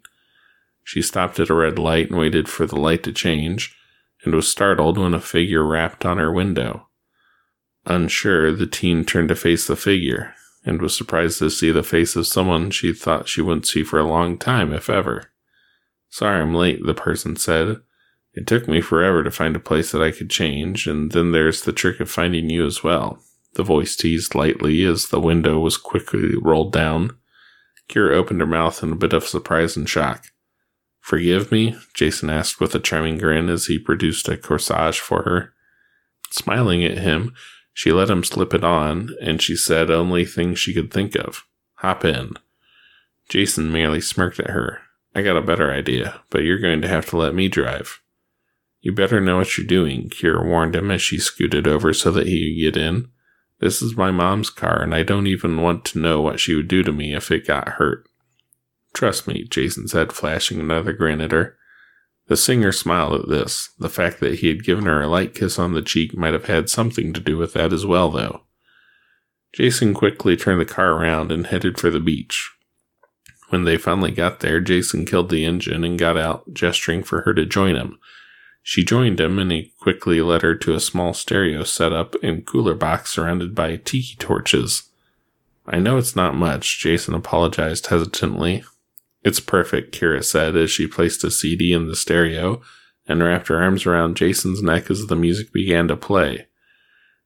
She 0.85 1.00
stopped 1.00 1.40
at 1.40 1.48
a 1.48 1.55
red 1.55 1.79
light 1.79 2.11
and 2.11 2.18
waited 2.18 2.46
for 2.46 2.66
the 2.66 2.76
light 2.79 3.02
to 3.05 3.12
change, 3.12 3.74
and 4.22 4.35
was 4.35 4.48
startled 4.48 4.98
when 4.98 5.14
a 5.14 5.18
figure 5.18 5.64
rapped 5.64 6.05
on 6.05 6.18
her 6.18 6.31
window. 6.31 6.86
Unsure, 7.87 8.53
the 8.53 8.66
teen 8.66 9.05
turned 9.05 9.29
to 9.29 9.37
face 9.37 9.66
the 9.66 9.77
figure, 9.77 10.35
and 10.64 10.83
was 10.83 10.96
surprised 10.96 11.38
to 11.38 11.51
see 11.51 11.70
the 11.70 11.83
face 11.83 12.16
of 12.16 12.27
someone 12.27 12.70
she 12.70 12.92
thought 12.92 13.29
she 13.29 13.40
wouldn't 13.40 13.66
see 13.66 13.85
for 13.85 13.99
a 13.99 14.09
long 14.09 14.37
time, 14.37 14.72
if 14.72 14.90
ever. 14.90 15.31
Sorry 16.11 16.40
I'm 16.40 16.55
late, 16.55 16.85
the 16.85 16.94
person 16.94 17.37
said. 17.37 17.81
It 18.35 18.46
took 18.46 18.68
me 18.68 18.81
forever 18.81 19.22
to 19.22 19.31
find 19.31 19.55
a 19.55 19.61
place 19.61 19.92
that 19.92 20.03
I 20.03 20.11
could 20.11 20.31
change, 20.31 20.87
and 20.87 21.12
then 21.12 21.33
there's 21.33 21.62
the 21.62 21.72
trick 21.72 22.01
of 22.01 22.11
finding 22.11 22.51
you 22.51 22.66
as 22.66 22.83
well. 22.83 23.22
The 23.55 23.62
voice 23.62 23.96
teased 23.96 24.35
lightly 24.35 24.85
as 24.85 25.09
the 25.09 25.20
window 25.20 25.59
was 25.59 25.79
quickly 25.79 26.37
rolled 26.37 26.72
down. 26.72 27.16
Kira 27.88 28.14
opened 28.14 28.40
her 28.40 28.46
mouth 28.46 28.83
in 28.83 28.92
a 28.92 28.96
bit 28.96 29.12
of 29.12 29.27
surprise 29.27 29.77
and 29.77 29.88
shock. 29.88 30.27
Forgive 31.01 31.53
me? 31.53 31.77
Jason 31.94 32.29
asked 32.29 32.61
with 32.61 32.75
a 32.75 32.81
charming 32.81 33.16
grin 33.16 33.49
as 33.49 33.66
he 33.66 33.79
produced 33.79 34.29
a 34.29 34.37
corsage 34.37 34.99
for 34.99 35.22
her. 35.22 35.55
Smiling 36.31 36.85
at 36.85 36.99
him, 36.99 37.33
she 37.77 37.93
let 37.93 38.09
him 38.09 38.25
slip 38.25 38.55
it 38.55 38.65
on, 38.65 39.15
and 39.21 39.43
she 39.43 39.55
said 39.55 39.91
only 39.91 40.25
things 40.25 40.59
she 40.59 40.73
could 40.73 40.91
think 40.91 41.15
of. 41.15 41.45
Hop 41.81 42.07
in. 42.07 42.33
Jason 43.29 43.71
merely 43.71 44.01
smirked 44.01 44.41
at 44.41 44.49
her. 44.49 44.81
I 45.15 45.21
got 45.21 45.37
a 45.37 45.43
better 45.43 45.71
idea, 45.71 46.23
but 46.31 46.43
you're 46.43 46.59
going 46.59 46.81
to 46.81 46.89
have 46.89 47.05
to 47.11 47.19
let 47.19 47.35
me 47.35 47.49
drive. 47.49 48.01
You 48.81 48.93
better 48.93 49.21
know 49.21 49.37
what 49.37 49.59
you're 49.59 49.67
doing, 49.67 50.09
Kira 50.09 50.43
warned 50.43 50.75
him 50.75 50.91
as 50.91 51.03
she 51.03 51.19
scooted 51.19 51.69
over 51.69 51.93
so 51.93 52.11
that 52.12 52.27
he 52.27 52.55
could 52.55 52.77
get 52.77 52.83
in. 52.83 53.11
This 53.61 53.83
is 53.83 53.95
my 53.95 54.11
mom's 54.11 54.49
car, 54.49 54.83
and 54.83 54.95
I 54.95 55.03
don't 55.03 55.27
even 55.27 55.61
want 55.61 55.85
to 55.87 55.99
know 55.99 56.23
what 56.23 56.41
she 56.41 56.55
would 56.55 56.69
do 56.69 56.83
to 56.83 56.93
me 56.93 57.15
if 57.15 57.31
it 57.31 57.47
got 57.47 57.69
hurt. 57.69 58.09
Trust 58.95 59.29
me, 59.29 59.45
Jason 59.45 59.87
said, 59.87 60.15
flashing 60.15 60.61
another 60.61 60.95
grin 60.95 61.21
at 61.21 61.33
her. 61.33 61.56
The 62.29 62.37
singer 62.37 62.73
smiled 62.73 63.21
at 63.21 63.29
this. 63.29 63.71
The 63.79 63.89
fact 63.89 64.21
that 64.21 64.41
he 64.41 64.49
had 64.49 64.65
given 64.65 64.87
her 64.87 65.03
a 65.03 65.09
light 65.09 65.35
kiss 65.35 65.59
on 65.59 65.75
the 65.75 65.83
cheek 65.83 66.17
might 66.17 66.33
have 66.33 66.47
had 66.47 66.69
something 66.69 67.12
to 67.12 67.21
do 67.21 67.37
with 67.37 67.53
that 67.53 67.73
as 67.73 67.87
well, 67.87 68.11
though. 68.11 68.43
Jason 69.55 69.95
quickly 69.95 70.37
turned 70.37 70.61
the 70.61 70.67
car 70.67 70.93
around 70.93 71.31
and 71.31 71.47
headed 71.47 71.79
for 71.79 71.89
the 71.89 72.01
beach. 72.01 72.51
When 73.49 73.65
they 73.65 73.79
finally 73.79 74.11
got 74.11 74.41
there, 74.41 74.61
Jason 74.61 75.07
killed 75.07 75.31
the 75.31 75.45
engine 75.45 75.85
and 75.85 75.99
got 75.99 76.17
out, 76.17 76.53
gesturing 76.53 77.05
for 77.05 77.23
her 77.23 77.33
to 77.35 77.47
join 77.47 77.77
him. 77.77 77.99
She 78.62 78.85
joined 78.85 79.21
him, 79.21 79.39
and 79.39 79.53
he 79.53 79.73
quickly 79.81 80.21
led 80.21 80.43
her 80.43 80.57
to 80.57 80.75
a 80.75 80.81
small 80.81 81.15
stereo 81.15 81.62
set 81.62 81.93
up 81.93 82.17
and 82.23 82.45
cooler 82.45 82.75
box 82.75 83.12
surrounded 83.12 83.55
by 83.55 83.77
tiki 83.77 84.17
torches. 84.19 84.91
I 85.65 85.79
know 85.79 85.97
it's 85.97 86.17
not 86.17 86.35
much, 86.35 86.81
Jason 86.81 87.15
apologized 87.15 87.87
hesitantly. 87.87 88.65
It's 89.27 89.41
perfect, 89.41 89.93
Kira 89.93 90.23
said 90.23 90.55
as 90.55 90.71
she 90.71 90.87
placed 90.87 91.25
a 91.25 91.33
CD 91.33 91.73
in 91.73 91.89
the 91.89 91.97
stereo 91.97 92.62
and 93.09 93.21
wrapped 93.21 93.49
her 93.49 93.61
arms 93.61 93.85
around 93.85 94.17
Jason's 94.17 94.62
neck 94.62 94.89
as 94.89 95.09
the 95.09 95.17
music 95.17 95.53
began 95.53 95.89
to 95.89 95.97
play. 95.97 96.47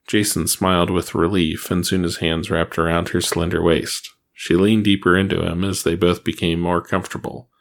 Jason 0.07 0.47
smiled 0.47 0.89
with 0.89 1.13
relief 1.13 1.69
and 1.69 1.85
soon 1.85 2.01
his 2.01 2.17
hands 2.17 2.49
wrapped 2.49 2.79
around 2.79 3.09
her 3.09 3.21
slender 3.21 3.61
waist. 3.61 4.09
She 4.33 4.55
leaned 4.55 4.85
deeper 4.85 5.15
into 5.15 5.45
him 5.45 5.63
as 5.63 5.83
they 5.83 5.93
both 5.93 6.23
became 6.23 6.59
more 6.59 6.81
comfortable. 6.81 7.51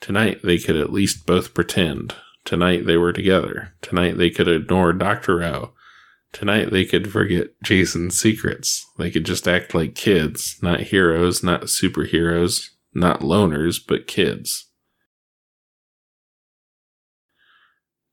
Tonight 0.00 0.38
they 0.44 0.58
could 0.58 0.76
at 0.76 0.92
least 0.92 1.26
both 1.26 1.52
pretend. 1.52 2.14
Tonight 2.44 2.86
they 2.86 2.96
were 2.96 3.12
together. 3.12 3.74
Tonight 3.82 4.16
they 4.18 4.30
could 4.30 4.46
ignore 4.46 4.92
Dr. 4.92 5.42
O. 5.42 5.72
Tonight 6.32 6.70
they 6.70 6.84
could 6.84 7.10
forget 7.10 7.60
Jason's 7.60 8.16
secrets. 8.16 8.86
They 8.98 9.10
could 9.10 9.26
just 9.26 9.48
act 9.48 9.74
like 9.74 9.96
kids, 9.96 10.60
not 10.62 10.78
heroes, 10.78 11.42
not 11.42 11.62
superheroes, 11.62 12.68
not 12.94 13.20
loners, 13.20 13.78
but 13.86 14.06
kids. 14.06 14.66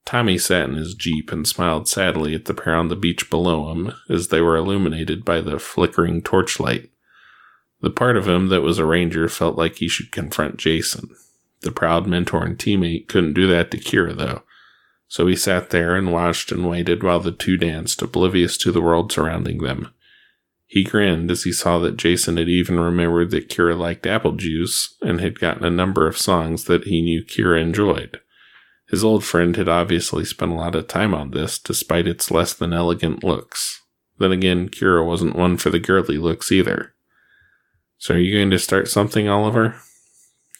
Tommy 0.05 0.37
sat 0.37 0.69
in 0.69 0.75
his 0.75 0.93
jeep 0.93 1.33
and 1.33 1.45
smiled 1.45 1.87
sadly 1.87 2.33
at 2.33 2.45
the 2.45 2.53
pair 2.53 2.75
on 2.75 2.87
the 2.87 2.95
beach 2.95 3.29
below 3.29 3.71
him 3.71 3.91
as 4.09 4.29
they 4.29 4.39
were 4.39 4.55
illuminated 4.55 5.25
by 5.25 5.41
the 5.41 5.59
flickering 5.59 6.21
torchlight. 6.21 6.89
The 7.81 7.89
part 7.89 8.15
of 8.15 8.27
him 8.27 8.47
that 8.47 8.61
was 8.61 8.79
a 8.79 8.85
ranger 8.85 9.27
felt 9.27 9.57
like 9.57 9.75
he 9.75 9.89
should 9.89 10.13
confront 10.13 10.57
Jason. 10.57 11.09
The 11.61 11.71
proud 11.71 12.07
mentor 12.07 12.45
and 12.45 12.57
teammate 12.57 13.09
couldn't 13.09 13.33
do 13.33 13.47
that 13.47 13.69
to 13.71 13.77
Kira, 13.77 14.15
though, 14.15 14.43
so 15.09 15.27
he 15.27 15.35
sat 15.35 15.71
there 15.71 15.95
and 15.95 16.13
watched 16.13 16.51
and 16.51 16.69
waited 16.69 17.03
while 17.03 17.19
the 17.19 17.31
two 17.31 17.57
danced, 17.57 18.01
oblivious 18.01 18.57
to 18.59 18.71
the 18.71 18.81
world 18.81 19.11
surrounding 19.11 19.57
them. 19.57 19.93
He 20.67 20.83
grinned 20.83 21.31
as 21.31 21.43
he 21.43 21.53
saw 21.53 21.79
that 21.79 21.95
Jason 21.95 22.35
had 22.35 22.49
even 22.49 22.77
remembered 22.77 23.31
that 23.31 23.49
Kira 23.49 23.77
liked 23.77 24.05
apple 24.05 24.33
juice 24.33 24.95
and 25.01 25.21
had 25.21 25.39
gotten 25.39 25.63
a 25.63 25.69
number 25.69 26.07
of 26.07 26.17
songs 26.17 26.65
that 26.65 26.83
he 26.83 27.01
knew 27.01 27.23
Kira 27.23 27.61
enjoyed. 27.61 28.19
His 28.89 29.03
old 29.03 29.23
friend 29.23 29.55
had 29.55 29.69
obviously 29.69 30.25
spent 30.25 30.51
a 30.51 30.55
lot 30.55 30.75
of 30.75 30.87
time 30.87 31.13
on 31.13 31.31
this, 31.31 31.57
despite 31.57 32.07
its 32.07 32.31
less 32.31 32.53
than 32.53 32.73
elegant 32.73 33.23
looks. 33.23 33.81
Then 34.19 34.31
again, 34.31 34.67
Kira 34.67 35.05
wasn't 35.05 35.35
one 35.35 35.57
for 35.57 35.69
the 35.69 35.79
girly 35.79 36.17
looks 36.17 36.51
either. 36.51 36.93
So 37.97 38.15
are 38.15 38.19
you 38.19 38.37
going 38.37 38.51
to 38.51 38.59
start 38.59 38.87
something, 38.87 39.27
Oliver? 39.27 39.75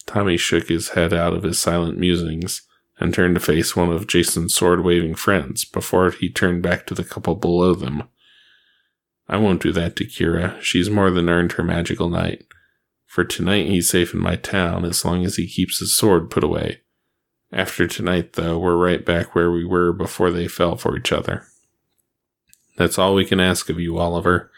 Tommy 0.06 0.38
shook 0.38 0.70
his 0.70 0.90
head 0.90 1.14
out 1.14 1.34
of 1.34 1.44
his 1.44 1.60
silent 1.60 1.98
musings 1.98 2.62
and 3.00 3.14
turned 3.14 3.36
to 3.36 3.42
face 3.42 3.76
one 3.76 3.92
of 3.92 4.08
Jason's 4.08 4.56
sword 4.56 4.84
waving 4.84 5.16
friends 5.16 5.66
before 5.66 6.12
he 6.12 6.30
turned 6.30 6.64
back 6.64 6.86
to 6.88 6.94
the 6.94 7.04
couple 7.04 7.36
below 7.36 7.74
them. 7.74 8.04
I 9.30 9.38
won't 9.38 9.62
do 9.62 9.72
that 9.74 9.96
to 9.98 10.06
Kira. 10.06 10.60
She's 10.62 10.90
more 10.90 11.12
than 11.12 11.30
earned 11.30 11.54
her 11.54 11.64
magical 11.64 12.10
night. 12.10 12.46
For 13.06 13.24
tonight 13.24 13.68
he's 13.68 13.90
safe 13.90 14.14
in 14.14 14.20
my 14.20 14.36
town 14.36 14.86
as 14.86 15.04
long 15.04 15.26
as 15.26 15.36
he 15.36 15.48
keeps 15.48 15.80
his 15.80 15.96
sword 15.96 16.30
put 16.30 16.44
away. 16.44 16.82
After 17.52 17.88
tonight, 17.88 18.34
though, 18.34 18.60
we're 18.60 18.76
right 18.76 19.06
back 19.06 19.34
where 19.34 19.50
we 19.50 19.66
were 19.66 19.94
before 19.94 20.32
they 20.32 20.48
fell 20.48 20.76
for 20.76 20.98
each 20.98 21.12
other. 21.12 21.46
That's 22.78 23.00
all 23.00 23.16
we 23.16 23.26
can 23.26 23.40
ask 23.40 23.70
of 23.70 23.80
you, 23.80 23.98
Oliver. 23.98 24.52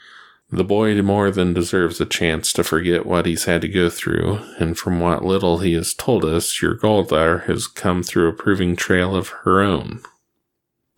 The 0.52 0.64
boy 0.64 1.00
more 1.04 1.30
than 1.30 1.54
deserves 1.54 2.02
a 2.02 2.08
chance 2.08 2.52
to 2.54 2.64
forget 2.64 3.06
what 3.06 3.28
he's 3.28 3.46
had 3.46 3.62
to 3.62 3.68
go 3.68 3.90
through, 3.90 4.40
and 4.58 4.78
from 4.78 5.00
what 5.00 5.24
little 5.24 5.60
he 5.60 5.74
has 5.74 5.94
told 5.94 6.26
us, 6.26 6.60
your 6.62 6.76
Goldar 6.76 7.46
has 7.46 7.68
come 7.68 8.02
through 8.02 8.28
a 8.28 8.34
proving 8.34 8.76
trail 8.76 9.16
of 9.16 9.30
her 9.44 9.62
own. 9.62 10.02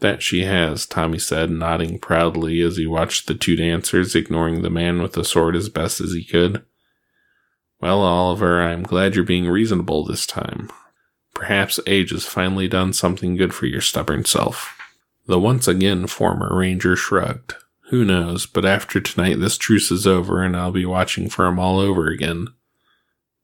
That 0.01 0.21
she 0.23 0.43
has, 0.45 0.85
Tommy 0.85 1.19
said, 1.19 1.51
nodding 1.51 1.99
proudly 1.99 2.61
as 2.61 2.77
he 2.77 2.87
watched 2.87 3.27
the 3.27 3.35
two 3.35 3.55
dancers, 3.55 4.15
ignoring 4.15 4.61
the 4.61 4.69
man 4.69 5.01
with 5.01 5.13
the 5.13 5.23
sword 5.23 5.55
as 5.55 5.69
best 5.69 6.01
as 6.01 6.11
he 6.11 6.23
could. 6.23 6.63
Well, 7.79 8.01
Oliver, 8.01 8.61
I'm 8.61 8.83
glad 8.83 9.15
you're 9.15 9.23
being 9.23 9.47
reasonable 9.47 10.03
this 10.03 10.25
time. 10.25 10.71
Perhaps 11.35 11.79
age 11.85 12.11
has 12.11 12.25
finally 12.25 12.67
done 12.67 12.93
something 12.93 13.35
good 13.35 13.53
for 13.53 13.67
your 13.67 13.81
stubborn 13.81 14.25
self. 14.25 14.77
The 15.27 15.39
once 15.39 15.67
again 15.67 16.07
former 16.07 16.49
ranger 16.55 16.95
shrugged. 16.95 17.55
Who 17.89 18.03
knows, 18.03 18.45
but 18.45 18.65
after 18.65 18.99
tonight 18.99 19.39
this 19.39 19.57
truce 19.57 19.91
is 19.91 20.07
over 20.07 20.41
and 20.41 20.57
I'll 20.57 20.71
be 20.71 20.85
watching 20.85 21.29
for 21.29 21.45
him 21.45 21.59
all 21.59 21.79
over 21.79 22.07
again. 22.07 22.47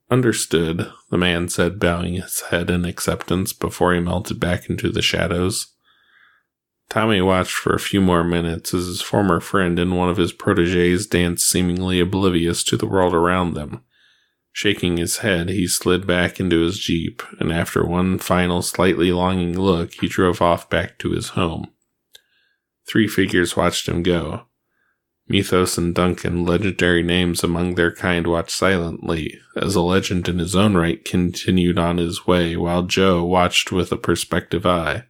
Understood, 0.09 0.91
the 1.11 1.17
man 1.17 1.49
said, 1.49 1.79
bowing 1.79 2.15
his 2.15 2.41
head 2.41 2.69
in 2.69 2.85
acceptance 2.85 3.53
before 3.53 3.93
he 3.93 3.99
melted 3.99 4.39
back 4.39 4.69
into 4.69 4.89
the 4.89 5.01
shadows. 5.01 5.67
Tommy 6.89 7.21
watched 7.21 7.53
for 7.53 7.73
a 7.73 7.79
few 7.79 7.99
more 7.99 8.23
minutes 8.23 8.73
as 8.73 8.85
his 8.85 9.01
former 9.01 9.39
friend 9.39 9.77
and 9.77 9.97
one 9.97 10.09
of 10.09 10.17
his 10.17 10.31
proteges 10.31 11.05
danced 11.05 11.49
seemingly 11.49 11.99
oblivious 11.99 12.63
to 12.63 12.77
the 12.77 12.87
world 12.87 13.13
around 13.13 13.53
them. 13.53 13.81
Shaking 14.53 14.97
his 14.97 15.17
head, 15.17 15.49
he 15.49 15.67
slid 15.67 16.07
back 16.07 16.39
into 16.39 16.61
his 16.61 16.79
jeep, 16.79 17.21
and 17.39 17.51
after 17.51 17.85
one 17.85 18.17
final 18.17 18.61
slightly 18.61 19.11
longing 19.11 19.59
look, 19.59 19.93
he 19.95 20.07
drove 20.07 20.41
off 20.41 20.69
back 20.69 20.97
to 20.99 21.11
his 21.11 21.29
home. 21.29 21.67
Three 22.87 23.07
figures 23.07 23.55
watched 23.55 23.87
him 23.87 24.01
go. 24.01 24.47
Methos 25.27 25.77
and 25.77 25.93
Duncan, 25.93 26.45
legendary 26.45 27.03
names 27.03 27.43
among 27.43 27.75
their 27.75 27.93
kind, 27.93 28.25
watched 28.25 28.51
silently 28.51 29.37
as 29.57 29.75
a 29.75 29.81
legend 29.81 30.29
in 30.29 30.39
his 30.39 30.55
own 30.55 30.75
right 30.75 31.03
continued 31.03 31.77
on 31.77 31.97
his 31.97 32.25
way, 32.25 32.55
while 32.55 32.83
Joe 32.83 33.25
watched 33.25 33.71
with 33.71 33.91
a 33.91 33.97
perspective 33.97 34.65
eye. 34.65 35.03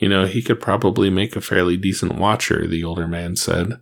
You 0.00 0.08
know, 0.08 0.26
he 0.26 0.42
could 0.42 0.60
probably 0.60 1.10
make 1.10 1.36
a 1.36 1.40
fairly 1.40 1.76
decent 1.76 2.16
watcher, 2.16 2.66
the 2.66 2.82
older 2.82 3.06
man 3.06 3.36
said. 3.36 3.80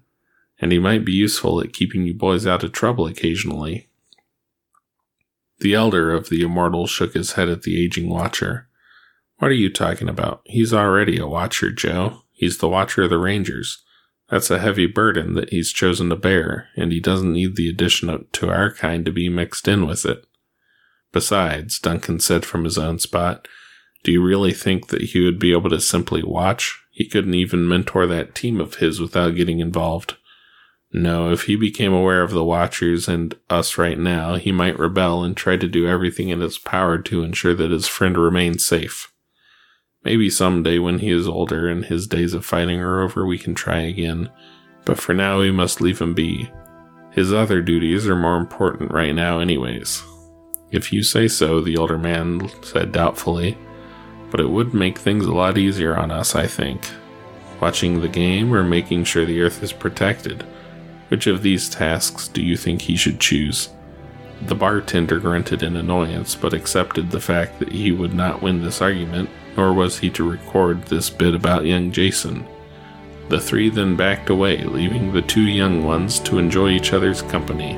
and 0.60 0.72
he 0.72 0.78
might 0.78 1.04
be 1.04 1.12
useful 1.12 1.60
at 1.60 1.72
keeping 1.72 2.04
you 2.04 2.14
boys 2.14 2.46
out 2.46 2.64
of 2.64 2.72
trouble 2.72 3.06
occasionally. 3.06 3.88
The 5.60 5.74
elder 5.74 6.12
of 6.12 6.28
the 6.28 6.42
immortals 6.42 6.90
shook 6.90 7.14
his 7.14 7.32
head 7.32 7.48
at 7.48 7.62
the 7.62 7.82
aging 7.82 8.08
watcher. 8.08 8.68
What 9.38 9.50
are 9.50 9.54
you 9.54 9.70
talking 9.70 10.08
about? 10.08 10.42
He's 10.44 10.74
already 10.74 11.18
a 11.18 11.26
watcher, 11.26 11.70
Joe. 11.70 12.22
He's 12.32 12.58
the 12.58 12.68
watcher 12.68 13.04
of 13.04 13.10
the 13.10 13.18
Rangers. 13.18 13.82
That's 14.28 14.50
a 14.50 14.58
heavy 14.58 14.86
burden 14.86 15.34
that 15.34 15.50
he's 15.50 15.72
chosen 15.72 16.10
to 16.10 16.16
bear, 16.16 16.68
and 16.76 16.92
he 16.92 17.00
doesn't 17.00 17.32
need 17.32 17.56
the 17.56 17.68
addition 17.68 18.26
to 18.30 18.50
our 18.50 18.72
kind 18.72 19.04
to 19.04 19.12
be 19.12 19.28
mixed 19.28 19.66
in 19.66 19.86
with 19.86 20.04
it. 20.04 20.26
Besides, 21.12 21.78
Duncan 21.78 22.20
said 22.20 22.44
from 22.44 22.64
his 22.64 22.76
own 22.76 22.98
spot, 22.98 23.48
do 24.04 24.12
you 24.12 24.22
really 24.22 24.52
think 24.52 24.88
that 24.88 25.02
he 25.02 25.24
would 25.24 25.38
be 25.38 25.52
able 25.52 25.70
to 25.70 25.80
simply 25.80 26.22
watch? 26.22 26.80
He 26.90 27.08
couldn't 27.08 27.34
even 27.34 27.68
mentor 27.68 28.06
that 28.06 28.34
team 28.34 28.60
of 28.60 28.76
his 28.76 29.00
without 29.00 29.34
getting 29.34 29.60
involved. 29.60 30.16
No, 30.92 31.30
if 31.30 31.42
he 31.42 31.56
became 31.56 31.92
aware 31.92 32.22
of 32.22 32.30
the 32.30 32.44
Watchers 32.44 33.08
and 33.08 33.34
us 33.50 33.76
right 33.76 33.98
now, 33.98 34.36
he 34.36 34.50
might 34.50 34.78
rebel 34.78 35.22
and 35.22 35.36
try 35.36 35.56
to 35.56 35.68
do 35.68 35.86
everything 35.86 36.30
in 36.30 36.40
his 36.40 36.58
power 36.58 36.96
to 36.98 37.22
ensure 37.22 37.54
that 37.54 37.70
his 37.70 37.86
friend 37.86 38.16
remains 38.16 38.66
safe. 38.66 39.12
Maybe 40.02 40.30
someday 40.30 40.78
when 40.78 41.00
he 41.00 41.10
is 41.10 41.28
older 41.28 41.68
and 41.68 41.84
his 41.84 42.06
days 42.06 42.32
of 42.32 42.46
fighting 42.46 42.80
are 42.80 43.02
over, 43.02 43.26
we 43.26 43.36
can 43.36 43.54
try 43.54 43.80
again, 43.80 44.30
but 44.86 44.98
for 44.98 45.12
now 45.12 45.40
we 45.40 45.50
must 45.50 45.82
leave 45.82 46.00
him 46.00 46.14
be. 46.14 46.50
His 47.10 47.32
other 47.32 47.60
duties 47.60 48.08
are 48.08 48.16
more 48.16 48.38
important 48.38 48.90
right 48.90 49.14
now, 49.14 49.40
anyways. 49.40 50.02
If 50.70 50.92
you 50.92 51.02
say 51.02 51.28
so, 51.28 51.60
the 51.60 51.76
older 51.76 51.98
man 51.98 52.50
said 52.62 52.92
doubtfully, 52.92 53.58
but 54.30 54.40
it 54.40 54.50
would 54.50 54.74
make 54.74 54.98
things 54.98 55.26
a 55.26 55.34
lot 55.34 55.58
easier 55.58 55.96
on 55.96 56.10
us, 56.10 56.34
I 56.34 56.46
think. 56.46 56.88
Watching 57.60 58.00
the 58.00 58.08
game 58.08 58.54
or 58.54 58.62
making 58.62 59.04
sure 59.04 59.24
the 59.24 59.40
Earth 59.40 59.62
is 59.62 59.72
protected. 59.72 60.44
Which 61.08 61.26
of 61.26 61.42
these 61.42 61.68
tasks 61.68 62.28
do 62.28 62.42
you 62.42 62.56
think 62.56 62.82
he 62.82 62.96
should 62.96 63.18
choose? 63.18 63.70
The 64.42 64.54
bartender 64.54 65.18
grunted 65.18 65.62
in 65.62 65.76
annoyance, 65.76 66.34
but 66.36 66.52
accepted 66.52 67.10
the 67.10 67.20
fact 67.20 67.58
that 67.58 67.72
he 67.72 67.90
would 67.90 68.14
not 68.14 68.42
win 68.42 68.62
this 68.62 68.80
argument, 68.80 69.30
nor 69.56 69.72
was 69.72 69.98
he 69.98 70.10
to 70.10 70.28
record 70.28 70.84
this 70.84 71.10
bit 71.10 71.34
about 71.34 71.64
young 71.64 71.90
Jason. 71.90 72.46
The 73.28 73.40
three 73.40 73.68
then 73.68 73.96
backed 73.96 74.30
away, 74.30 74.62
leaving 74.62 75.12
the 75.12 75.22
two 75.22 75.42
young 75.42 75.84
ones 75.84 76.20
to 76.20 76.38
enjoy 76.38 76.70
each 76.70 76.92
other's 76.92 77.22
company. 77.22 77.76